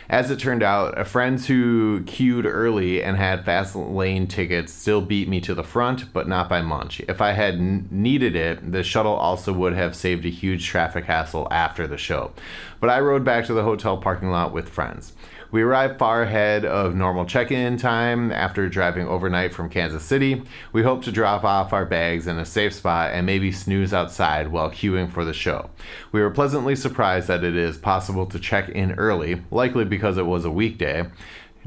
[0.08, 5.28] As it turned out, friends who queued early and had fast lane tickets still beat
[5.28, 7.00] me to the front, but not by much.
[7.08, 11.06] If I had n- needed it, the shuttle also would have saved a huge traffic
[11.06, 12.32] hassle after the show.
[12.80, 15.14] But I rode back to the hotel parking lot with friends.
[15.54, 20.42] We arrived far ahead of normal check in time after driving overnight from Kansas City.
[20.72, 24.48] We hope to drop off our bags in a safe spot and maybe snooze outside
[24.48, 25.70] while queuing for the show.
[26.10, 30.26] We were pleasantly surprised that it is possible to check in early, likely because it
[30.26, 31.08] was a weekday,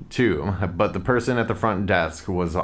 [0.09, 2.57] too, but the person at the front desk was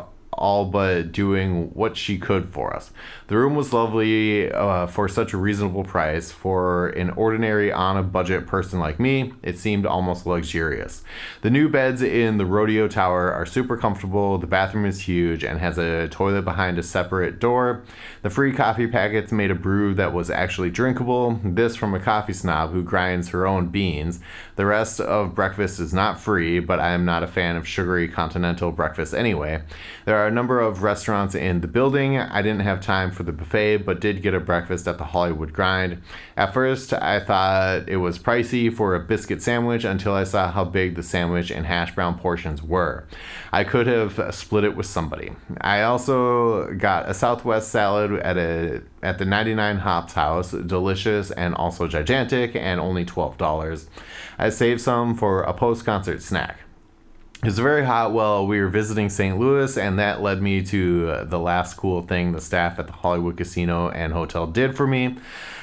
[0.44, 2.92] all but doing what she could for us.
[3.28, 6.34] The room was lovely uh, for such a reasonable price.
[6.34, 11.02] For an ordinary on a budget person like me, it seemed almost luxurious.
[11.44, 15.60] The new beds in the Rodeo Tower are super comfortable, the bathroom is huge and
[15.60, 17.82] has a toilet behind a separate door.
[18.22, 22.34] The free coffee packets made a brew that was actually drinkable, this from a coffee
[22.34, 24.20] snob who grinds her own beans.
[24.58, 28.10] The rest of breakfast is not free, but I am not a fan of sugary
[28.10, 29.64] continental breakfast anyway.
[30.04, 32.18] There are number of restaurants in the building.
[32.18, 35.54] I didn't have time for the buffet, but did get a breakfast at the Hollywood
[35.54, 36.02] Grind.
[36.36, 40.66] At first, I thought it was pricey for a biscuit sandwich until I saw how
[40.66, 43.08] big the sandwich and hash brown portions were.
[43.52, 45.32] I could have split it with somebody.
[45.62, 51.54] I also got a Southwest salad at a at the 99 Hops House, delicious and
[51.56, 53.88] also gigantic, and only $12.
[54.40, 56.63] I saved some for a post concert snack.
[57.44, 59.38] It was very hot while we were visiting St.
[59.38, 62.94] Louis, and that led me to uh, the last cool thing the staff at the
[62.94, 65.18] Hollywood Casino and Hotel did for me.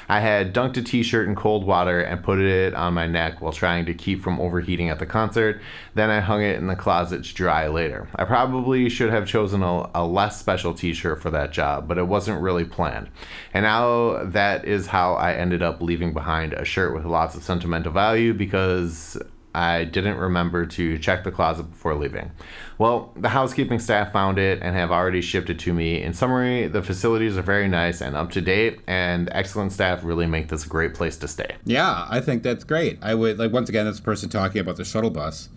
[0.07, 3.41] I had dunked a t shirt in cold water and put it on my neck
[3.41, 5.63] while trying to keep from overheating at the concert.
[5.95, 8.09] Then I hung it in the closet to dry later.
[8.15, 11.97] I probably should have chosen a, a less special t shirt for that job, but
[11.97, 13.09] it wasn't really planned.
[13.55, 17.43] And now that is how I ended up leaving behind a shirt with lots of
[17.43, 19.17] sentimental value because
[19.55, 22.31] I didn't remember to check the closet before leaving.
[22.79, 26.03] Well, the housekeeping staff found it and have already shipped it to me.
[26.03, 30.27] In summary, the facilities are very nice and up to date, and excellent staff really
[30.27, 31.57] make this a great place to stay.
[31.65, 32.99] Yeah, I think that's great.
[33.03, 35.49] I would like once again, this person talking about the shuttle bus.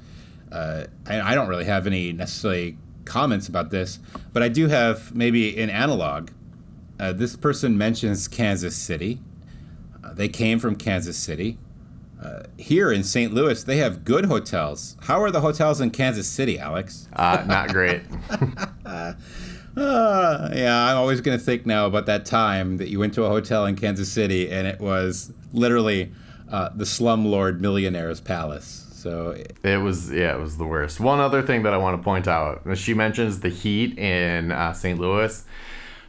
[0.52, 4.00] Uh, I, I don't really have any necessarily comments about this,
[4.32, 6.30] but I do have maybe an analog.
[7.00, 9.20] Uh, this person mentions Kansas City.
[10.04, 11.58] Uh, they came from Kansas City.
[12.24, 13.34] Uh, here in St.
[13.34, 14.96] Louis, they have good hotels.
[15.02, 17.10] How are the hotels in Kansas City, Alex?
[17.12, 18.02] Uh, not great.
[18.86, 19.14] uh,
[19.76, 23.30] yeah, I'm always going to think now about that time that you went to a
[23.30, 26.14] hotel in Kansas City and it was literally
[26.50, 28.88] uh, the slumlord millionaire's palace.
[28.94, 31.02] So it was, yeah, it was the worst.
[31.02, 34.72] One other thing that I want to point out she mentions the heat in uh,
[34.72, 34.98] St.
[34.98, 35.44] Louis.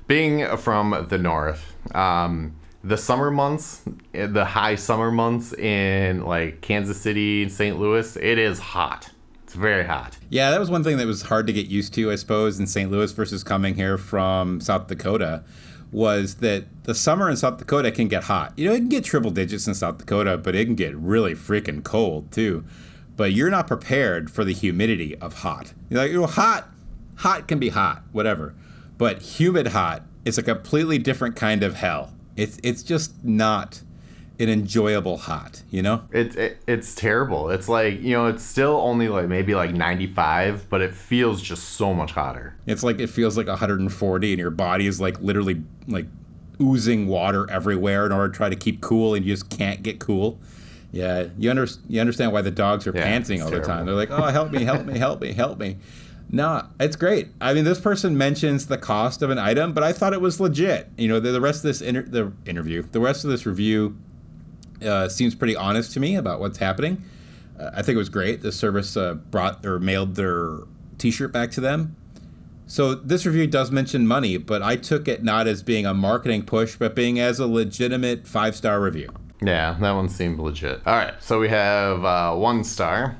[0.07, 6.61] Being from the north, um, the summer months, eh, the high summer months in like
[6.61, 7.81] Kansas City, and St.
[7.81, 9.11] Louis, it is hot.
[9.42, 10.18] It's very hot.
[10.29, 12.66] Yeah, that was one thing that was hard to get used to, I suppose, in
[12.66, 12.90] St.
[12.90, 15.44] Louis versus coming here from South Dakota.
[15.92, 18.53] Was that the summer in South Dakota can get hot?
[18.57, 21.35] You know, it can get triple digits in South Dakota, but it can get really
[21.35, 22.64] freaking cold too.
[23.16, 25.73] But you're not prepared for the humidity of hot.
[25.88, 26.68] You're like, you know, hot,
[27.16, 28.55] hot can be hot, whatever.
[28.99, 32.13] But humid hot is a completely different kind of hell.
[32.37, 33.83] It's it's just not
[34.40, 36.03] an enjoyable hot, you know?
[36.11, 37.51] It's it, it's terrible.
[37.51, 41.70] It's like, you know, it's still only like maybe like 95, but it feels just
[41.70, 42.57] so much hotter.
[42.66, 46.07] It's like it feels like 140 and your body is like literally like
[46.61, 50.01] oozing water everywhere in order to try to keep cool and you just can't get
[50.01, 50.39] cool.
[50.91, 53.66] Yeah, you under, you understand why the dogs are yeah, panting all terrible.
[53.66, 53.87] the time.
[53.87, 55.76] They're like, "Oh, help me, help me, help me, help me."
[56.31, 57.29] No, it's great.
[57.41, 60.41] I mean, this person mentions the cost of an item, but I thought it was
[60.41, 60.89] legit.
[60.99, 63.97] You know, the, the rest of this inter- the interview, the rest of this review
[64.85, 67.05] uh, seems pretty honest to me about what's happening.
[67.59, 68.43] Uh, I think it was great.
[68.43, 70.59] The service uh, brought or mailed their
[70.99, 71.95] T-shirt back to them.
[72.66, 76.45] So this review does mention money, but I took it not as being a marketing
[76.45, 79.12] push, but being as a legitimate five-star review.
[79.43, 80.81] Yeah, that one seemed legit.
[80.87, 83.16] All right, so we have uh, one star.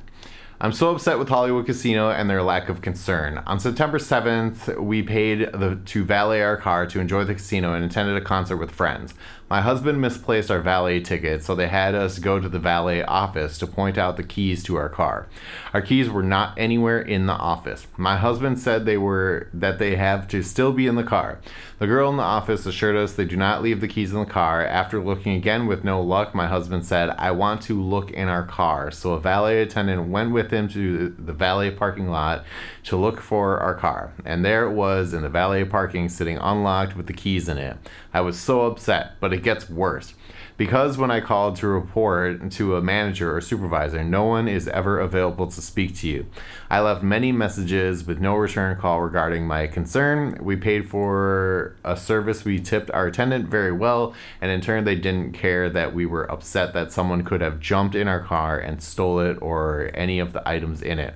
[0.65, 3.43] I'm so upset with Hollywood Casino and their lack of concern.
[3.47, 7.85] On September 7th, we paid the, to valet our car to enjoy the casino and
[7.85, 9.13] attended a concert with friends.
[9.55, 13.57] My husband misplaced our valet ticket, so they had us go to the valet office
[13.59, 15.29] to point out the keys to our car.
[15.73, 17.87] Our keys were not anywhere in the office.
[17.97, 21.39] My husband said they were that they have to still be in the car.
[21.79, 24.27] The girl in the office assured us they do not leave the keys in the
[24.27, 24.65] car.
[24.67, 28.43] After looking again with no luck, my husband said, "I want to look in our
[28.43, 32.45] car." So a valet attendant went with him to the valet parking lot
[32.85, 34.11] to look for our car.
[34.25, 37.77] And there it was in the valet parking sitting unlocked with the keys in it.
[38.15, 40.15] I was so upset, but it gets worse.
[40.57, 45.01] Because when I called to report to a manager or supervisor, no one is ever
[45.01, 46.27] available to speak to you.
[46.71, 50.39] I left many messages with no return call regarding my concern.
[50.41, 54.95] We paid for a service, we tipped our attendant very well, and in turn, they
[54.95, 58.81] didn't care that we were upset that someone could have jumped in our car and
[58.81, 61.15] stole it or any of the items in it.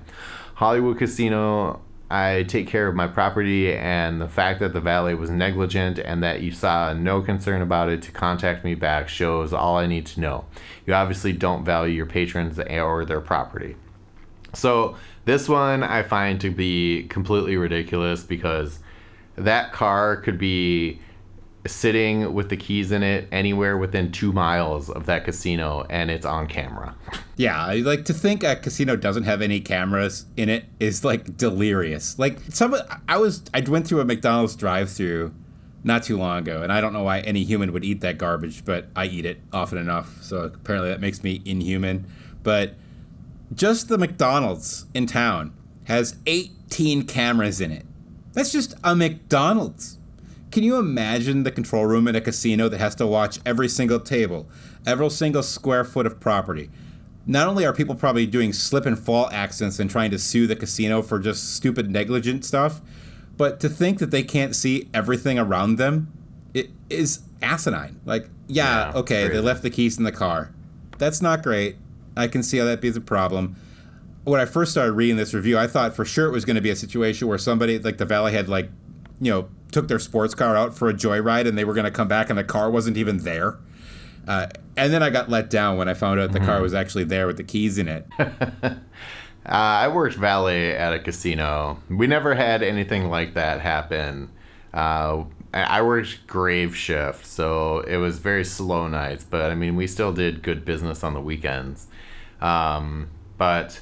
[0.55, 1.79] Hollywood Casino
[2.11, 6.23] I take care of my property, and the fact that the valet was negligent and
[6.23, 10.07] that you saw no concern about it to contact me back shows all I need
[10.07, 10.45] to know.
[10.87, 13.75] You obviously don't value your patrons or their property.
[14.53, 14.95] So,
[15.25, 18.79] this one I find to be completely ridiculous because
[19.35, 20.99] that car could be
[21.67, 26.25] sitting with the keys in it anywhere within two miles of that casino and it's
[26.25, 26.95] on camera.
[27.35, 31.37] Yeah, I like to think a casino doesn't have any cameras in it is like
[31.37, 32.17] delirious.
[32.17, 32.75] Like some,
[33.07, 35.33] I was I went through a McDonald's drive-through
[35.83, 38.65] not too long ago, and I don't know why any human would eat that garbage,
[38.65, 42.05] but I eat it often enough, so apparently that makes me inhuman.
[42.43, 42.75] But
[43.53, 45.53] just the McDonald's in town
[45.85, 47.85] has 18 cameras in it.
[48.33, 49.98] That's just a McDonald's.
[50.51, 53.99] Can you imagine the control room in a casino that has to watch every single
[53.99, 54.49] table,
[54.85, 56.69] every single square foot of property?
[57.25, 60.55] Not only are people probably doing slip and fall accidents and trying to sue the
[60.55, 62.81] casino for just stupid negligent stuff,
[63.37, 66.11] but to think that they can't see everything around them
[66.53, 67.99] it is asinine.
[68.05, 70.51] Like, yeah, yeah okay, they left the keys in the car.
[70.97, 71.77] That's not great.
[72.17, 73.55] I can see how that be a problem.
[74.23, 76.61] When I first started reading this review, I thought for sure it was going to
[76.61, 78.69] be a situation where somebody, like the valet, had like,
[79.21, 81.91] you know, took their sports car out for a joyride and they were going to
[81.91, 83.57] come back and the car wasn't even there.
[84.27, 84.47] Uh,
[84.77, 86.47] and then I got let down when I found out the mm-hmm.
[86.47, 88.05] car was actually there with the keys in it.
[88.19, 88.75] uh,
[89.45, 91.79] I worked valet at a casino.
[91.89, 94.29] We never had anything like that happen.
[94.73, 99.23] Uh, I worked grave shift, so it was very slow nights.
[99.23, 101.87] But I mean, we still did good business on the weekends.
[102.39, 103.81] Um, but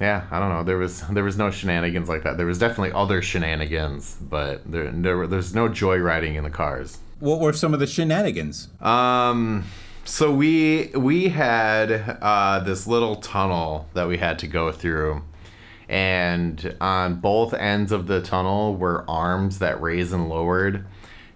[0.00, 0.64] yeah, I don't know.
[0.64, 2.36] There was there was no shenanigans like that.
[2.36, 6.98] There was definitely other shenanigans, but there, there there's no joyriding in the cars.
[7.20, 8.68] What were some of the shenanigans?
[8.80, 9.64] Um,
[10.04, 15.22] so we we had uh, this little tunnel that we had to go through,
[15.88, 20.84] and on both ends of the tunnel were arms that raised and lowered,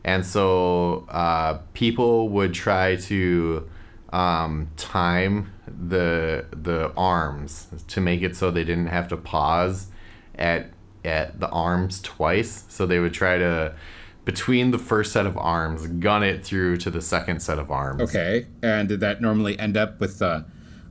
[0.05, 3.69] and so uh, people would try to
[4.13, 5.53] um, time
[5.89, 9.89] the the arms to make it so they didn't have to pause
[10.37, 10.71] at
[11.05, 12.65] at the arms twice.
[12.69, 13.75] So they would try to
[14.25, 18.03] between the first set of arms gun it through to the second set of arms.
[18.03, 20.43] Okay, and did that normally end up with uh,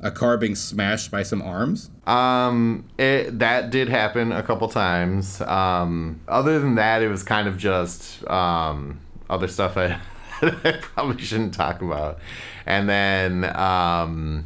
[0.02, 1.92] a car being smashed by some arms?
[2.06, 5.42] Um, it that did happen a couple times.
[5.42, 9.00] Um, other than that, it was kind of just um,
[9.30, 10.00] other stuff I,
[10.42, 12.20] I probably shouldn't talk about.
[12.66, 14.46] And then um,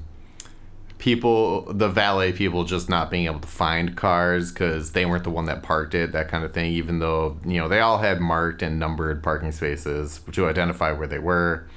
[1.01, 5.31] people, the valet people, just not being able to find cars because they weren't the
[5.31, 6.71] one that parked it, that kind of thing.
[6.71, 11.07] Even though you know they all had marked and numbered parking spaces to identify where
[11.07, 11.67] they were.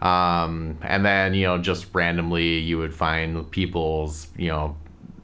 [0.00, 4.76] Um, and then you know just randomly you would find people's you know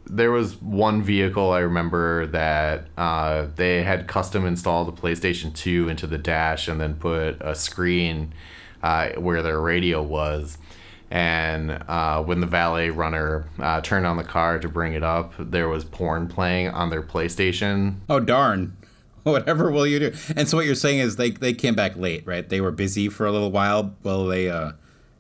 [0.07, 5.89] there was one vehicle I remember that uh, they had custom installed a PlayStation 2
[5.89, 8.35] into the dash and then put a screen
[8.83, 10.59] uh, where their radio was.
[11.11, 15.33] And uh, when the valet runner uh, turned on the car to bring it up,
[15.39, 17.97] there was porn playing on their PlayStation.
[18.09, 18.77] Oh, darn.
[19.25, 20.13] Whatever will you do?
[20.37, 22.49] And so what you're saying is they, they came back late, right?
[22.49, 24.73] They were busy for a little while while they uh,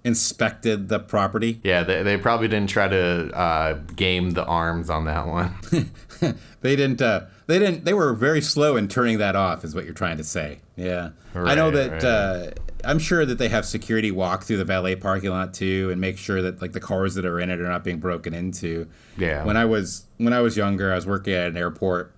[0.04, 1.60] inspected the property.
[1.62, 5.54] Yeah, they, they probably didn't try to uh, game the arms on that one.
[6.60, 7.02] they didn't.
[7.02, 7.84] Uh, they didn't.
[7.84, 9.64] They were very slow in turning that off.
[9.64, 10.60] Is what you're trying to say?
[10.76, 11.10] Yeah.
[11.34, 12.02] Right, I know that.
[12.02, 12.58] Right.
[12.84, 16.18] I'm sure that they have security walk through the valet parking lot too, and make
[16.18, 18.88] sure that like the cars that are in it are not being broken into.
[19.16, 19.44] Yeah.
[19.44, 22.14] When I was when I was younger, I was working at an airport,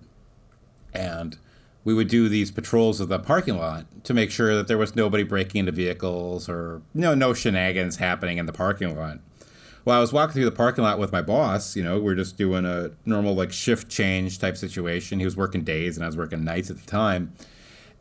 [0.93, 1.37] and
[1.83, 4.95] we would do these patrols of the parking lot to make sure that there was
[4.95, 9.19] nobody breaking into vehicles or you know, no shenanigans happening in the parking lot.
[9.85, 11.75] Well, I was walking through the parking lot with my boss.
[11.75, 15.19] You know, we are just doing a normal like shift change type situation.
[15.19, 17.33] He was working days and I was working nights at the time.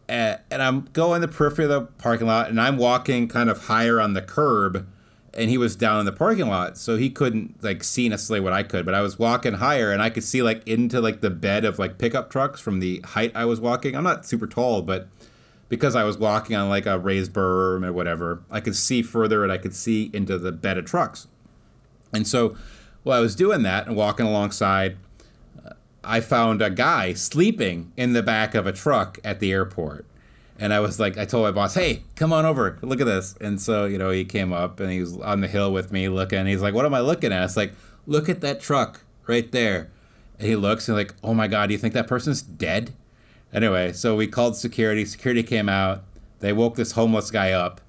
[0.08, 3.64] And, and I'm going the periphery of the parking lot, and I'm walking kind of
[3.64, 4.86] higher on the curb,
[5.34, 8.52] and he was down in the parking lot, so he couldn't like see necessarily what
[8.52, 8.84] I could.
[8.84, 11.78] But I was walking higher, and I could see like into like the bed of
[11.78, 13.96] like pickup trucks from the height I was walking.
[13.96, 15.08] I'm not super tall, but
[15.68, 19.42] because I was walking on like a raised berm or whatever, I could see further,
[19.42, 21.28] and I could see into the bed of trucks.
[22.12, 22.56] And so,
[23.02, 24.96] while I was doing that and walking alongside.
[26.04, 30.06] I found a guy sleeping in the back of a truck at the airport.
[30.58, 33.34] And I was like, I told my boss, hey, come on over, look at this.
[33.40, 36.08] And so, you know, he came up and he was on the hill with me
[36.08, 36.46] looking.
[36.46, 37.44] He's like, what am I looking at?
[37.44, 37.72] It's like,
[38.06, 39.90] look at that truck right there.
[40.38, 42.92] And he looks and like, oh my God, do you think that person's dead?
[43.52, 45.04] Anyway, so we called security.
[45.04, 46.04] Security came out.
[46.40, 47.80] They woke this homeless guy up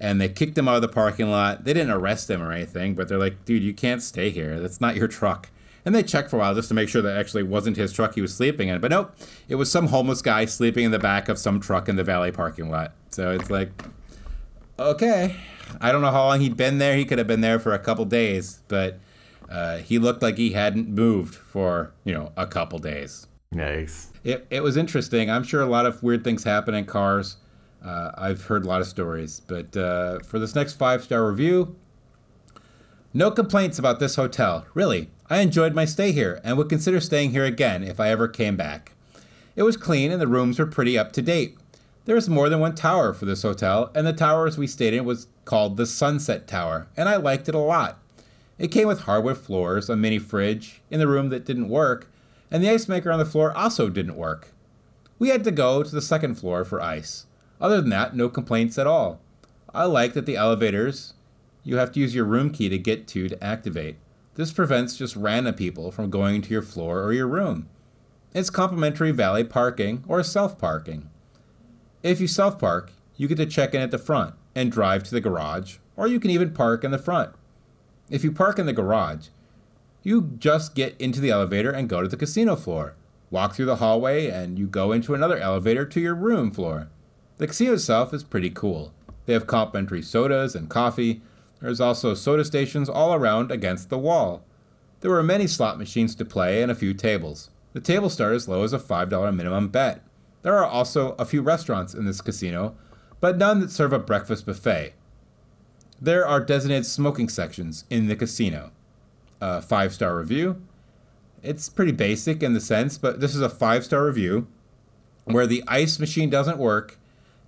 [0.00, 1.64] and they kicked him out of the parking lot.
[1.64, 4.58] They didn't arrest him or anything, but they're like, dude, you can't stay here.
[4.58, 5.48] That's not your truck.
[5.84, 8.14] And they checked for a while just to make sure that actually wasn't his truck
[8.14, 8.80] he was sleeping in.
[8.80, 9.16] But nope,
[9.48, 12.30] it was some homeless guy sleeping in the back of some truck in the valet
[12.30, 12.92] parking lot.
[13.10, 13.70] So it's like,
[14.78, 15.36] okay.
[15.80, 16.96] I don't know how long he'd been there.
[16.96, 19.00] He could have been there for a couple days, but
[19.50, 23.26] uh, he looked like he hadn't moved for, you know, a couple days.
[23.50, 24.10] Nice.
[24.24, 25.30] It, it was interesting.
[25.30, 27.36] I'm sure a lot of weird things happen in cars.
[27.84, 29.40] Uh, I've heard a lot of stories.
[29.40, 31.76] But uh, for this next five star review,
[33.12, 34.64] no complaints about this hotel.
[34.74, 38.28] Really, I enjoyed my stay here and would consider staying here again if I ever
[38.28, 38.92] came back.
[39.56, 41.56] It was clean and the rooms were pretty up to date.
[42.04, 44.92] There was more than one tower for this hotel, and the tower as we stayed
[44.92, 47.96] in was called the Sunset Tower, and I liked it a lot.
[48.58, 52.10] It came with hardwood floors, a mini fridge in the room that didn't work,
[52.50, 54.48] and the ice maker on the floor also didn't work.
[55.18, 57.24] We had to go to the second floor for ice.
[57.58, 59.18] Other than that, no complaints at all.
[59.72, 61.14] I like that the elevators
[61.64, 63.96] you have to use your room key to get to to activate.
[64.34, 67.68] This prevents just random people from going to your floor or your room.
[68.34, 71.10] It's complimentary valet parking or self parking.
[72.02, 75.10] If you self park, you get to check in at the front and drive to
[75.10, 77.34] the garage, or you can even park in the front.
[78.08, 79.28] If you park in the garage,
[80.02, 82.96] you just get into the elevator and go to the casino floor.
[83.30, 86.88] Walk through the hallway and you go into another elevator to your room floor.
[87.36, 88.92] The casino itself is pretty cool.
[89.26, 91.22] They have complimentary sodas and coffee,
[91.62, 94.44] there's also soda stations all around against the wall.
[95.00, 97.50] There were many slot machines to play and a few tables.
[97.72, 100.02] The tables start as low as a $5 minimum bet.
[100.42, 102.74] There are also a few restaurants in this casino,
[103.20, 104.94] but none that serve a breakfast buffet.
[106.00, 108.72] There are designated smoking sections in the casino.
[109.40, 110.60] A five star review.
[111.44, 114.48] It's pretty basic in the sense, but this is a five star review
[115.24, 116.98] where the ice machine doesn't work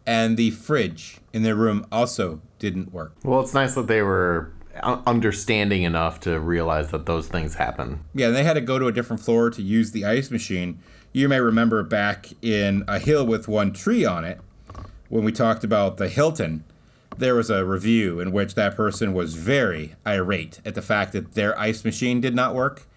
[0.07, 3.15] and the fridge in their room also didn't work.
[3.23, 4.53] Well, it's nice that they were
[4.83, 8.05] understanding enough to realize that those things happen.
[8.15, 10.81] Yeah, and they had to go to a different floor to use the ice machine.
[11.13, 14.41] You may remember back in A Hill with One Tree on it,
[15.09, 16.65] when we talked about the Hilton,
[17.17, 21.35] there was a review in which that person was very irate at the fact that
[21.35, 22.89] their ice machine did not work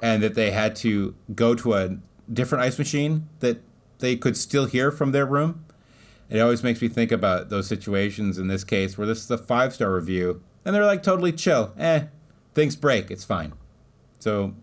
[0.00, 1.98] and that they had to go to a
[2.32, 3.60] different ice machine that
[3.98, 5.65] they could still hear from their room
[6.28, 9.38] it always makes me think about those situations in this case where this is a
[9.38, 11.72] five star review and they're like totally chill.
[11.78, 12.04] Eh,
[12.54, 13.52] things break, it's fine.
[14.18, 14.54] So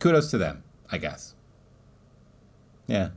[0.00, 1.34] kudos to them, I guess.
[2.86, 3.10] Yeah.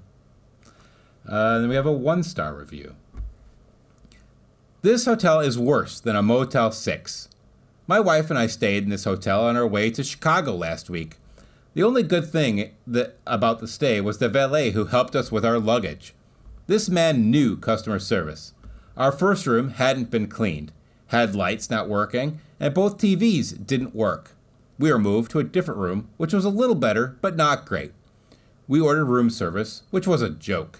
[1.27, 2.95] Uh, then we have a one star review.
[4.81, 7.29] This hotel is worse than a Motel 6.
[7.87, 11.15] My wife and I stayed in this hotel on our way to Chicago last week.
[11.73, 15.45] The only good thing that, about the stay was the valet who helped us with
[15.45, 16.13] our luggage.
[16.65, 18.53] This man knew customer service.
[18.95, 20.71] Our first room hadn't been cleaned,
[21.07, 24.31] had lights not working, and both TVs didn't work.
[24.79, 27.91] We were moved to a different room, which was a little better, but not great.
[28.67, 30.79] We ordered room service, which was a joke.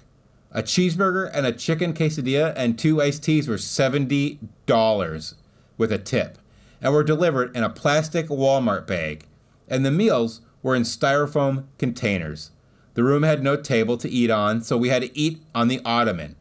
[0.52, 5.34] A cheeseburger and a chicken quesadilla and two iced teas were $70
[5.78, 6.38] with a tip,
[6.82, 9.26] and were delivered in a plastic Walmart bag,
[9.68, 12.52] and the meals were in styrofoam containers.
[12.94, 15.82] The room had no table to eat on, so we had to eat on the
[15.84, 16.36] ottoman.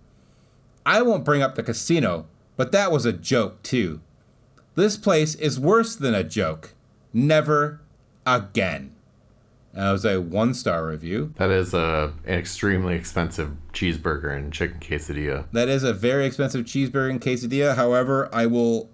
[0.84, 2.26] I won't bring up the casino,
[2.56, 4.00] but that was a joke too.
[4.74, 6.74] This place is worse than a joke.
[7.12, 7.80] Never
[8.26, 8.94] again.
[9.72, 11.32] And that was a one star review.
[11.36, 15.46] That is a, an extremely expensive cheeseburger and chicken quesadilla.
[15.52, 17.76] That is a very expensive cheeseburger and quesadilla.
[17.76, 18.90] However, I will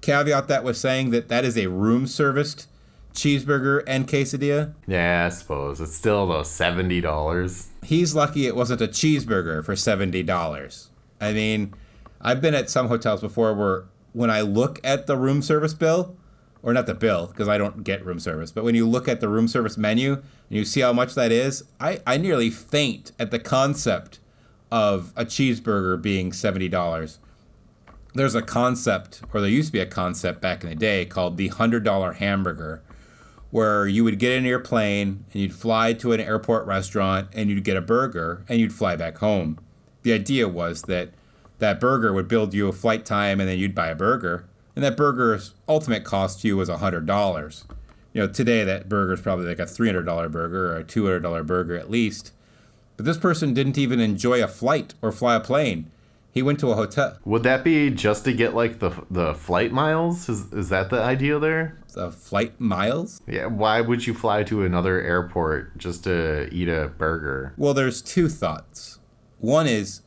[0.00, 2.66] caveat that with saying that that is a room serviced
[3.14, 4.74] cheeseburger and quesadilla.
[4.86, 7.68] Yeah, I suppose it's still though seventy dollars.
[7.82, 10.90] He's lucky it wasn't a cheeseburger for seventy dollars.
[11.20, 11.74] I mean,
[12.20, 16.16] I've been at some hotels before where when I look at the room service bill,
[16.62, 19.20] or not the bill because I don't get room service, but when you look at
[19.20, 23.12] the room service menu and you see how much that is, I, I nearly faint
[23.18, 24.18] at the concept
[24.70, 27.18] of a cheeseburger being $70.
[28.14, 31.36] There's a concept, or there used to be a concept back in the day called
[31.36, 32.82] the $100 hamburger,
[33.50, 37.50] where you would get in your plane and you'd fly to an airport restaurant and
[37.50, 39.58] you'd get a burger and you'd fly back home.
[40.02, 41.10] The idea was that
[41.58, 44.48] that burger would build you a flight time and then you'd buy a burger.
[44.74, 47.64] And that burger's ultimate cost to you was $100.
[48.12, 51.76] You know, today that burger is probably like a $300 burger or a $200 burger
[51.76, 52.32] at least.
[52.96, 55.90] But this person didn't even enjoy a flight or fly a plane.
[56.32, 57.18] He went to a hotel.
[57.24, 60.28] Would that be just to get like the the flight miles?
[60.28, 61.78] Is is that the idea there?
[61.94, 63.20] The flight miles?
[63.26, 63.46] Yeah.
[63.46, 67.52] Why would you fly to another airport just to eat a burger?
[67.56, 69.00] Well, there's two thoughts.
[69.38, 70.02] One is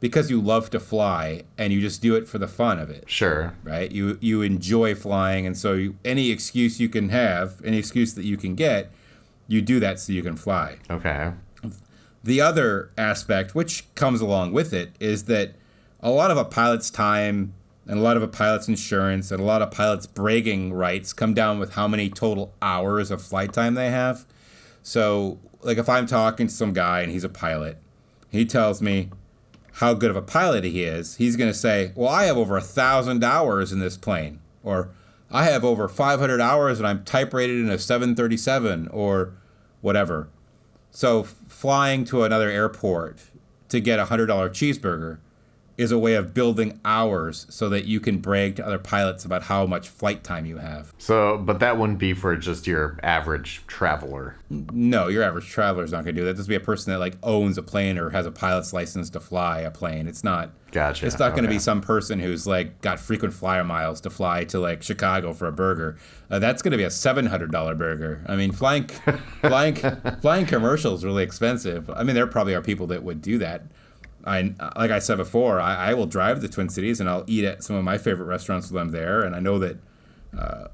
[0.00, 3.08] because you love to fly and you just do it for the fun of it.
[3.08, 3.54] Sure.
[3.62, 3.90] Right?
[3.90, 8.24] You you enjoy flying and so you, any excuse you can have, any excuse that
[8.24, 8.90] you can get,
[9.46, 10.78] you do that so you can fly.
[10.90, 11.32] Okay.
[12.24, 15.54] The other aspect which comes along with it is that
[16.00, 17.54] a lot of a pilot's time
[17.86, 21.34] and a lot of a pilot's insurance and a lot of pilots' bragging rights come
[21.34, 24.26] down with how many total hours of flight time they have.
[24.82, 27.78] So, like if I'm talking to some guy and he's a pilot,
[28.30, 29.10] he tells me
[29.74, 32.56] how good of a pilot he is, he's going to say, Well, I have over
[32.56, 34.90] a thousand hours in this plane, or
[35.30, 39.32] I have over 500 hours and I'm type rated in a 737, or
[39.80, 40.28] whatever.
[40.90, 43.30] So, flying to another airport
[43.70, 45.18] to get a $100 cheeseburger
[45.78, 49.44] is a way of building hours so that you can brag to other pilots about
[49.44, 50.92] how much flight time you have.
[50.98, 54.34] So, but that wouldn't be for just your average traveler.
[54.50, 56.32] No, your average traveler is not going to do that.
[56.36, 59.08] This would be a person that like owns a plane or has a pilot's license
[59.10, 60.08] to fly a plane.
[60.08, 60.50] It's not.
[60.72, 61.06] Gotcha.
[61.06, 61.56] It's not going to Okay.
[61.56, 65.46] be some person who's like got frequent flyer miles to fly to like Chicago for
[65.46, 65.96] a burger.
[66.28, 68.22] Uh, that's going to be a seven hundred dollar burger.
[68.26, 68.88] I mean, flying,
[69.40, 69.76] flying,
[70.20, 71.88] flying commercial is really expensive.
[71.88, 73.62] I mean, there probably are people that would do that.
[74.28, 77.24] I like I said before, I, I will drive to the Twin Cities and I'll
[77.26, 79.78] eat at some of my favorite restaurants when I'm there, and I know that
[80.38, 80.68] uh,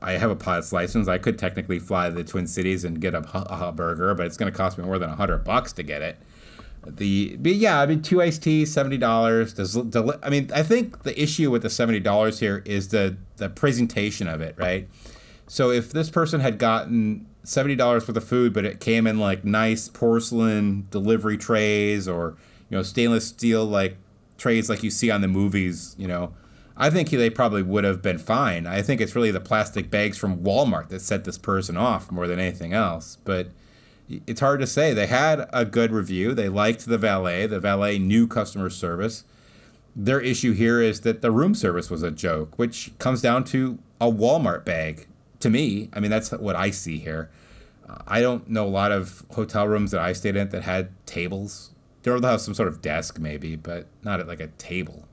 [0.00, 1.08] I have a pilot's license.
[1.08, 4.36] I could technically fly to the Twin Cities and get a, a burger, but it's
[4.36, 6.18] going to cost me more than hundred bucks to get it.
[6.86, 9.52] The but yeah, I mean two iced teas, seventy dollars.
[9.52, 13.16] Does deli- I mean I think the issue with the seventy dollars here is the
[13.36, 14.88] the presentation of it, right?
[15.48, 19.18] So if this person had gotten seventy dollars worth of food, but it came in
[19.18, 22.36] like nice porcelain delivery trays or
[22.68, 23.96] you know stainless steel like
[24.36, 26.32] trays like you see on the movies, you know,
[26.76, 28.66] I think they probably would have been fine.
[28.66, 32.28] I think it's really the plastic bags from Walmart that set this person off more
[32.28, 33.18] than anything else.
[33.24, 33.48] But
[34.08, 34.94] it's hard to say.
[34.94, 36.34] They had a good review.
[36.34, 37.46] They liked the valet.
[37.46, 39.24] The valet knew customer service.
[39.96, 43.80] Their issue here is that the room service was a joke, which comes down to
[44.00, 45.08] a Walmart bag.
[45.40, 47.30] To me, I mean, that's what I see here.
[48.06, 51.70] I don't know a lot of hotel rooms that I stayed in that had tables.
[52.02, 55.06] They'll have some sort of desk, maybe, but not at like a table.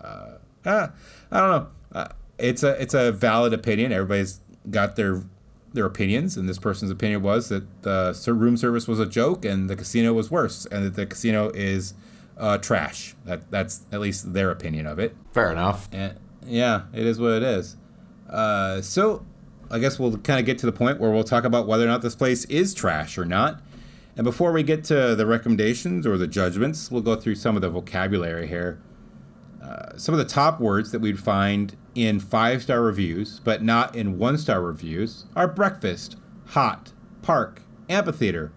[0.00, 0.92] Uh, ah,
[1.30, 1.68] I don't know.
[1.92, 2.08] Uh,
[2.38, 3.92] it's a it's a valid opinion.
[3.92, 5.22] Everybody's got their
[5.72, 9.68] their opinions, and this person's opinion was that the room service was a joke and
[9.68, 11.94] the casino was worse, and that the casino is
[12.38, 13.14] uh, trash.
[13.24, 15.16] That that's at least their opinion of it.
[15.32, 15.88] Fair enough.
[15.92, 17.76] And yeah, it is what it is.
[18.28, 19.24] Uh, so
[19.70, 21.88] I guess we'll kind of get to the point where we'll talk about whether or
[21.88, 23.60] not this place is trash or not.
[24.18, 27.62] And before we get to the recommendations or the judgments, we'll go through some of
[27.62, 28.82] the vocabulary here.
[29.62, 33.94] Uh, some of the top words that we'd find in five star reviews, but not
[33.94, 36.16] in one star reviews, are breakfast,
[36.46, 36.92] hot,
[37.22, 38.50] park, amphitheater,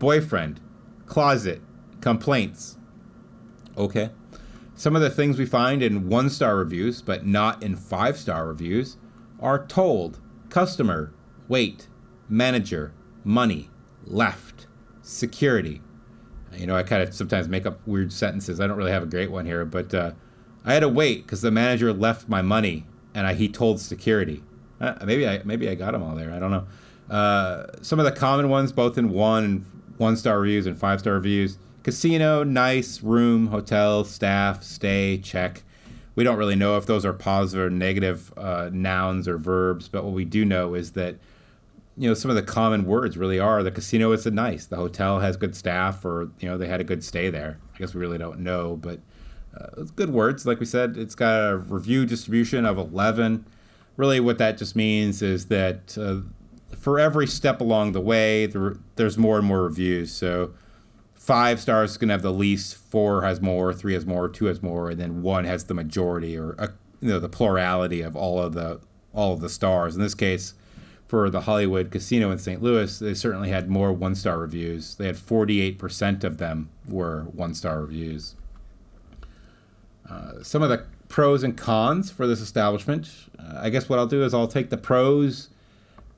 [0.00, 0.58] boyfriend,
[1.06, 1.62] closet,
[2.00, 2.76] complaints.
[3.78, 4.10] Okay.
[4.74, 8.48] Some of the things we find in one star reviews, but not in five star
[8.48, 8.96] reviews,
[9.38, 11.14] are told, customer,
[11.46, 11.86] wait,
[12.28, 12.92] manager,
[13.22, 13.70] money,
[14.06, 14.53] left,
[15.04, 15.80] security.
[16.56, 18.60] You know, I kind of sometimes make up weird sentences.
[18.60, 20.12] I don't really have a great one here, but uh,
[20.64, 24.42] I had to wait because the manager left my money and I, he told security.
[24.80, 26.32] Uh, maybe I maybe I got them all there.
[26.32, 26.66] I don't know.
[27.14, 29.66] Uh, some of the common ones, both in one and
[29.98, 31.58] one star reviews and five star reviews.
[31.82, 35.62] Casino, nice, room, hotel, staff, stay, check.
[36.16, 40.04] We don't really know if those are positive or negative uh, nouns or verbs, but
[40.04, 41.16] what we do know is that
[41.96, 45.20] you know some of the common words really are the casino is nice, the hotel
[45.20, 47.58] has good staff, or you know they had a good stay there.
[47.74, 49.00] I guess we really don't know, but
[49.56, 50.46] uh, good words.
[50.46, 53.46] Like we said, it's got a review distribution of 11.
[53.96, 56.20] Really, what that just means is that uh,
[56.76, 60.12] for every step along the way, there, there's more and more reviews.
[60.12, 60.52] So
[61.14, 64.46] five stars is going to have the least, four has more, three has more, two
[64.46, 66.68] has more, and then one has the majority or uh,
[67.00, 68.80] you know the plurality of all of the
[69.12, 69.94] all of the stars.
[69.94, 70.54] In this case,
[71.14, 72.60] for the Hollywood Casino in St.
[72.60, 74.96] Louis, they certainly had more one star reviews.
[74.96, 78.34] They had 48% of them were one star reviews.
[80.10, 83.08] Uh, some of the pros and cons for this establishment.
[83.38, 85.50] Uh, I guess what I'll do is I'll take the pros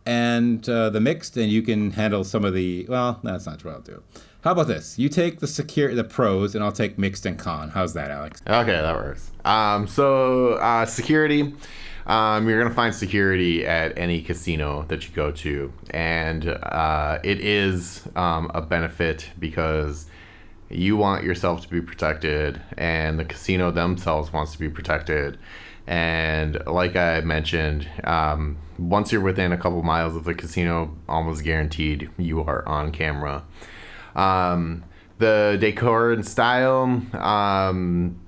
[0.07, 2.87] and uh, the mixed, and you can handle some of the.
[2.89, 4.03] Well, that's not what I'll do.
[4.45, 4.99] How about this?
[4.99, 7.69] You take the secure, the pros, and I'll take mixed and con.
[7.69, 8.41] How's that, Alex?
[8.47, 9.31] Okay, that works.
[9.45, 11.53] Um, so uh, security.
[12.07, 17.41] Um, you're gonna find security at any casino that you go to, and uh, it
[17.41, 20.07] is um, a benefit because
[20.71, 25.39] you want yourself to be protected, and the casino themselves wants to be protected.
[25.89, 31.45] And like I mentioned, um, once you're within a couple miles of the casino, almost
[31.45, 33.45] guaranteed you are on camera.
[34.15, 34.85] Um,
[35.19, 38.21] the decor and style, um,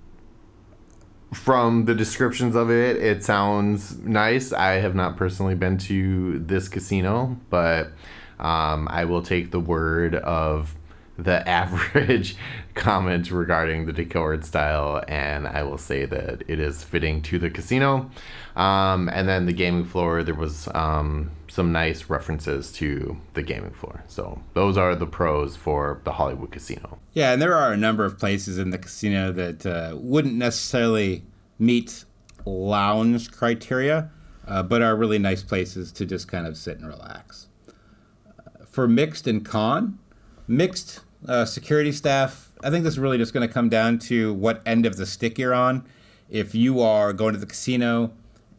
[1.32, 4.52] from the descriptions of it, it sounds nice.
[4.52, 7.92] I have not personally been to this casino, but
[8.38, 10.74] um, I will take the word of
[11.18, 12.36] the average
[12.74, 17.50] comment regarding the decor style, and I will say that it is fitting to the
[17.50, 18.10] casino.
[18.56, 23.72] Um, and then the gaming floor, there was um, some nice references to the gaming
[23.72, 24.04] floor.
[24.06, 26.98] So those are the pros for the Hollywood Casino.
[27.12, 31.24] Yeah, and there are a number of places in the casino that uh, wouldn't necessarily
[31.58, 32.04] meet
[32.44, 34.10] lounge criteria,
[34.46, 37.48] uh, but are really nice places to just kind of sit and relax.
[37.68, 39.98] Uh, for mixed and con,
[40.46, 44.34] mixed uh, security staff, I think this is really just going to come down to
[44.34, 45.84] what end of the stick you're on.
[46.30, 48.12] If you are going to the casino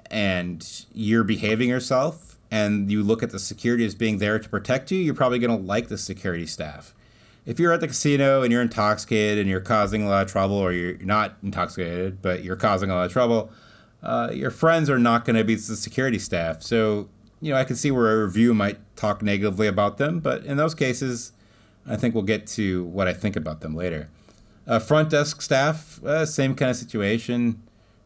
[0.09, 4.91] and you're behaving yourself and you look at the security as being there to protect
[4.91, 6.95] you, you're probably going to like the security staff.
[7.45, 10.55] If you're at the casino and you're intoxicated and you're causing a lot of trouble,
[10.55, 13.51] or you're not intoxicated, but you're causing a lot of trouble,
[14.03, 16.61] uh, your friends are not going to be the security staff.
[16.61, 17.09] So,
[17.41, 20.57] you know, I can see where a review might talk negatively about them, but in
[20.57, 21.31] those cases,
[21.87, 24.09] I think we'll get to what I think about them later.
[24.67, 27.61] Uh, front desk staff, uh, same kind of situation.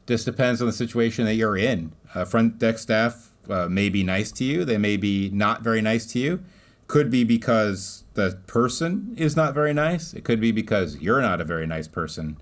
[0.06, 1.94] Just depends on the situation that you're in.
[2.28, 4.66] Front desk staff uh, may be nice to you.
[4.66, 6.44] They may be not very nice to you.
[6.88, 10.14] Could be because the person is not very nice.
[10.14, 12.38] It could be because you're not a very nice person.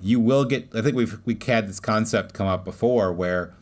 [0.00, 0.68] You will get.
[0.74, 3.54] I think we've we had this concept come up before where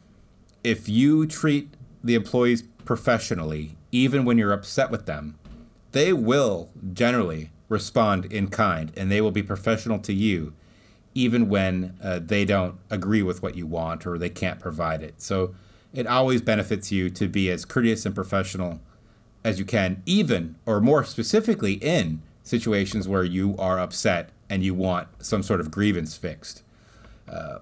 [0.64, 5.38] if you treat the employees professionally, even when you're upset with them,
[5.92, 10.52] they will generally respond in kind and they will be professional to you
[11.14, 15.20] even when uh, they don't agree with what you want or they can't provide it.
[15.20, 15.54] So
[15.92, 18.80] it always benefits you to be as courteous and professional
[19.44, 24.74] as you can, even or more specifically in situations where you are upset and you
[24.74, 26.62] want some sort of grievance fixed.
[27.28, 27.60] Uh,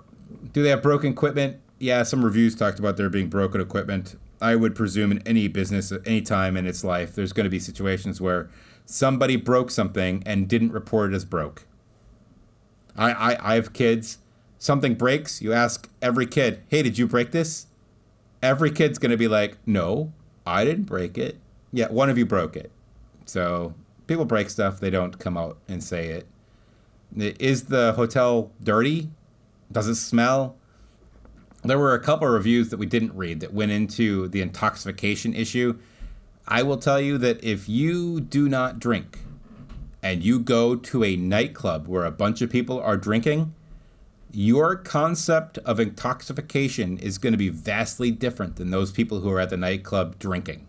[0.53, 1.59] do they have broken equipment?
[1.79, 4.17] Yeah, some reviews talked about there being broken equipment.
[4.41, 7.51] I would presume in any business at any time in its life, there's going to
[7.51, 8.51] be situations where
[8.87, 11.67] somebody broke something and didn't report it as broke.
[12.97, 14.19] I, I, I have kids.
[14.59, 17.68] Something breaks, you ask every kid, hey, did you break this?
[18.43, 20.13] Every kid's going to be like, no,
[20.47, 21.39] I didn't break it.
[21.73, 22.71] Yeah, one of you broke it.
[23.27, 23.75] So
[24.07, 26.27] people break stuff, they don't come out and say it.
[27.17, 29.11] Is the hotel dirty?
[29.73, 30.57] Does it smell?
[31.63, 35.35] There were a couple of reviews that we didn't read that went into the intoxication
[35.35, 35.79] issue.
[36.47, 39.19] I will tell you that if you do not drink
[40.03, 43.55] and you go to a nightclub where a bunch of people are drinking,
[44.33, 49.41] your concept of intoxication is going to be vastly different than those people who are
[49.41, 50.67] at the nightclub drinking.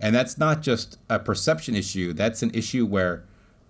[0.00, 3.24] And that's not just a perception issue, that's an issue where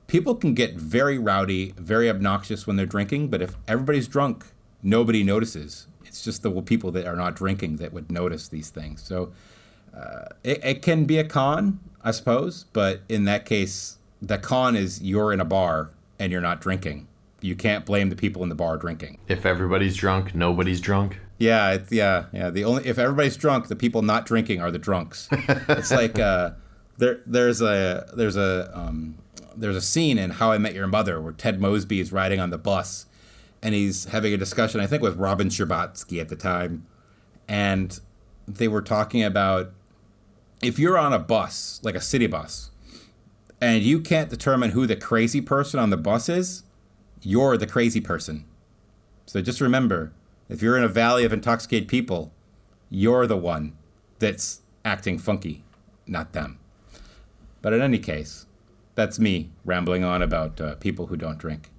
[0.06, 4.44] people can get very rowdy, very obnoxious when they're drinking, but if everybody's drunk,
[4.82, 5.86] nobody notices.
[6.04, 9.02] It's just the people that are not drinking that would notice these things.
[9.02, 9.32] So
[9.96, 14.76] uh, it, it can be a con, I suppose, but in that case, the con
[14.76, 17.06] is you're in a bar and you're not drinking.
[17.40, 19.18] You can't blame the people in the bar drinking.
[19.28, 21.18] If everybody's drunk, nobody's drunk.
[21.38, 22.50] Yeah, it's, yeah, yeah.
[22.50, 25.28] The only if everybody's drunk, the people not drinking are the drunks.
[25.32, 26.50] it's like uh,
[26.98, 29.16] there there's a there's a um,
[29.56, 32.50] there's a scene in How I Met Your Mother where Ted Mosby is riding on
[32.50, 33.06] the bus,
[33.62, 36.86] and he's having a discussion I think with Robin Scherbatsky at the time,
[37.48, 37.98] and
[38.46, 39.72] they were talking about
[40.62, 42.70] if you're on a bus like a city bus,
[43.60, 46.64] and you can't determine who the crazy person on the bus is,
[47.22, 48.44] you're the crazy person.
[49.26, 50.12] So just remember
[50.48, 52.32] if you're in a valley of intoxicated people,
[52.88, 53.76] you're the one
[54.18, 55.62] that's acting funky,
[56.06, 56.58] not them.
[57.62, 58.46] But in any case,
[58.94, 61.70] that's me rambling on about uh, people who don't drink.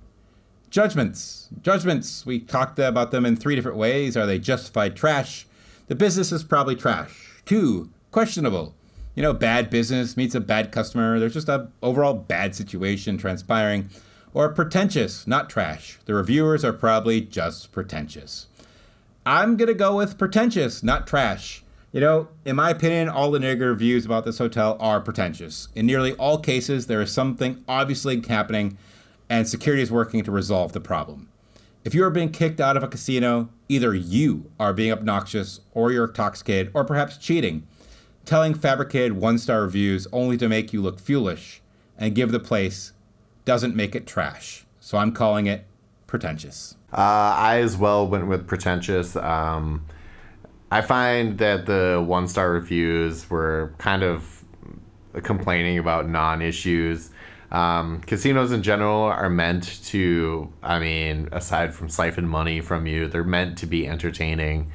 [0.69, 1.49] Judgments.
[1.61, 2.25] Judgments.
[2.25, 4.15] We talked about them in three different ways.
[4.15, 5.45] Are they justified trash?
[5.87, 7.41] The business is probably trash.
[7.45, 8.73] Two, questionable.
[9.15, 11.19] You know, bad business meets a bad customer.
[11.19, 13.89] There's just a overall bad situation transpiring.
[14.33, 15.99] Or pretentious, not trash.
[16.05, 18.47] The reviewers are probably just pretentious.
[19.25, 21.63] I'm going to go with pretentious, not trash.
[21.91, 25.67] You know, in my opinion, all the negative reviews about this hotel are pretentious.
[25.75, 28.77] In nearly all cases, there is something obviously happening,
[29.29, 31.27] and security is working to resolve the problem.
[31.83, 35.91] If you are being kicked out of a casino, either you are being obnoxious, or
[35.91, 37.67] you're intoxicated, or perhaps cheating,
[38.23, 41.61] telling fabricated one star reviews only to make you look foolish
[41.97, 42.93] and give the place
[43.45, 44.65] doesn't make it trash.
[44.79, 45.65] So I'm calling it
[46.07, 46.75] pretentious.
[46.91, 49.15] Uh, I as well went with pretentious.
[49.15, 49.85] Um,
[50.69, 54.43] I find that the one star reviews were kind of
[55.23, 57.09] complaining about non issues.
[57.51, 63.07] Um, casinos in general are meant to, I mean, aside from siphon money from you,
[63.07, 64.71] they're meant to be entertaining.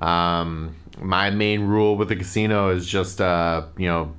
[0.00, 4.14] Um, my main rule with the casino is just, uh, you know,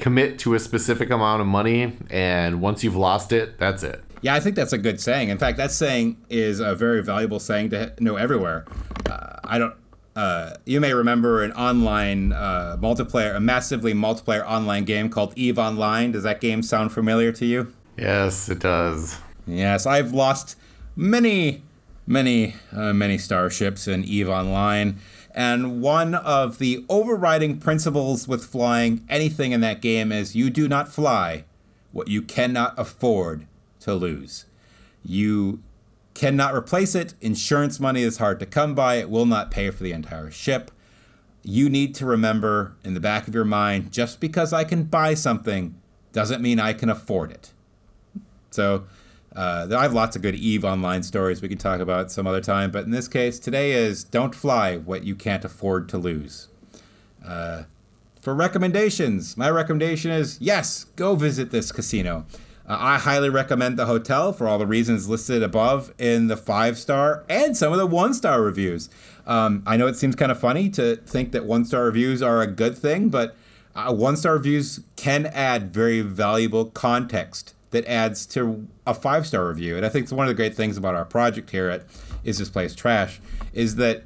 [0.00, 4.02] commit to a specific amount of money, and once you've lost it, that's it.
[4.22, 5.30] Yeah, I think that's a good saying.
[5.30, 8.66] In fact, that saying is a very valuable saying to know everywhere.
[9.08, 9.74] Uh, I don't
[10.16, 15.58] uh, you may remember an online uh, multiplayer, a massively multiplayer online game called Eve
[15.58, 16.12] Online.
[16.12, 17.72] Does that game sound familiar to you?
[17.96, 19.18] Yes, it does.
[19.46, 20.56] Yes, I've lost
[20.96, 21.62] many,
[22.06, 24.98] many, uh, many starships in Eve Online.
[25.32, 30.68] And one of the overriding principles with flying anything in that game is you do
[30.68, 31.44] not fly
[31.92, 33.46] what you cannot afford
[33.80, 34.46] to lose.
[35.04, 35.62] You
[36.14, 37.14] cannot replace it.
[37.20, 40.70] Insurance money is hard to come by, it will not pay for the entire ship.
[41.42, 45.14] You need to remember in the back of your mind just because I can buy
[45.14, 45.74] something
[46.12, 47.52] doesn't mean I can afford it.
[48.50, 48.84] So,
[49.34, 52.40] uh, I have lots of good Eve online stories we can talk about some other
[52.40, 56.48] time, but in this case, today is don't fly what you can't afford to lose.
[57.24, 57.64] Uh,
[58.20, 62.26] for recommendations, my recommendation is yes, go visit this casino.
[62.68, 66.76] Uh, I highly recommend the hotel for all the reasons listed above in the five
[66.76, 68.90] star and some of the one star reviews.
[69.26, 72.42] Um, I know it seems kind of funny to think that one star reviews are
[72.42, 73.36] a good thing, but
[73.76, 79.48] uh, one star reviews can add very valuable context that adds to a five star
[79.48, 79.76] review.
[79.76, 81.84] And I think it's one of the great things about our project here at
[82.24, 83.20] Is This Place Trash
[83.52, 84.04] is that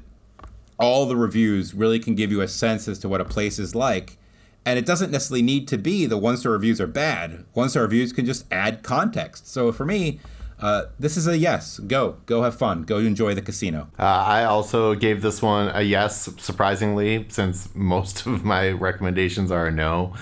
[0.79, 3.75] all the reviews really can give you a sense as to what a place is
[3.75, 4.17] like
[4.65, 7.45] and it doesn't necessarily need to be the one star reviews are bad.
[7.53, 9.47] One star reviews can just add context.
[9.47, 10.19] So for me,
[10.59, 11.79] uh, this is a yes.
[11.79, 12.83] Go, go have fun.
[12.83, 13.89] Go enjoy the casino.
[13.99, 19.67] Uh, I also gave this one a yes, surprisingly, since most of my recommendations are
[19.67, 20.15] a no.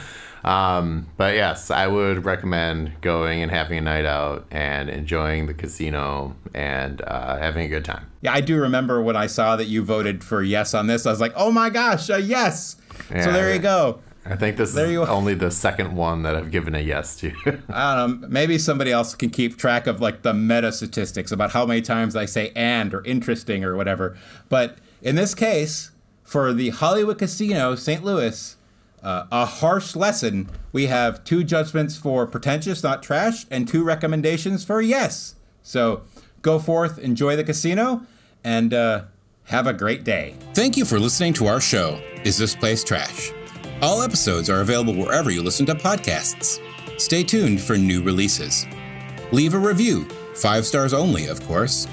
[0.44, 5.54] Um, but yes, I would recommend going and having a night out and enjoying the
[5.54, 8.12] casino and uh, having a good time.
[8.22, 11.06] Yeah, I do remember when I saw that you voted for yes on this.
[11.06, 12.76] I was like, oh my gosh, a yes.
[13.10, 14.00] Yeah, so there you go.
[14.26, 17.34] I think this there is only the second one that I've given a yes to.
[17.70, 18.28] I don't know.
[18.30, 22.16] Maybe somebody else can keep track of like the meta statistics about how many times
[22.16, 24.18] I say and or interesting or whatever.
[24.48, 25.92] But in this case,
[26.24, 28.04] for the Hollywood Casino, St.
[28.04, 28.56] Louis,
[29.04, 30.50] uh, a harsh lesson.
[30.72, 35.36] We have two judgments for pretentious, not trash, and two recommendations for yes.
[35.62, 36.02] So
[36.42, 38.06] go forth, enjoy the casino,
[38.44, 39.04] and uh,
[39.46, 40.36] have a great day.
[40.54, 42.00] Thank you for listening to our show.
[42.24, 43.32] Is this place trash?
[43.82, 46.60] All episodes are available wherever you listen to podcasts.
[47.00, 48.66] Stay tuned for new releases.
[49.32, 51.88] Leave a review, five stars only, of course.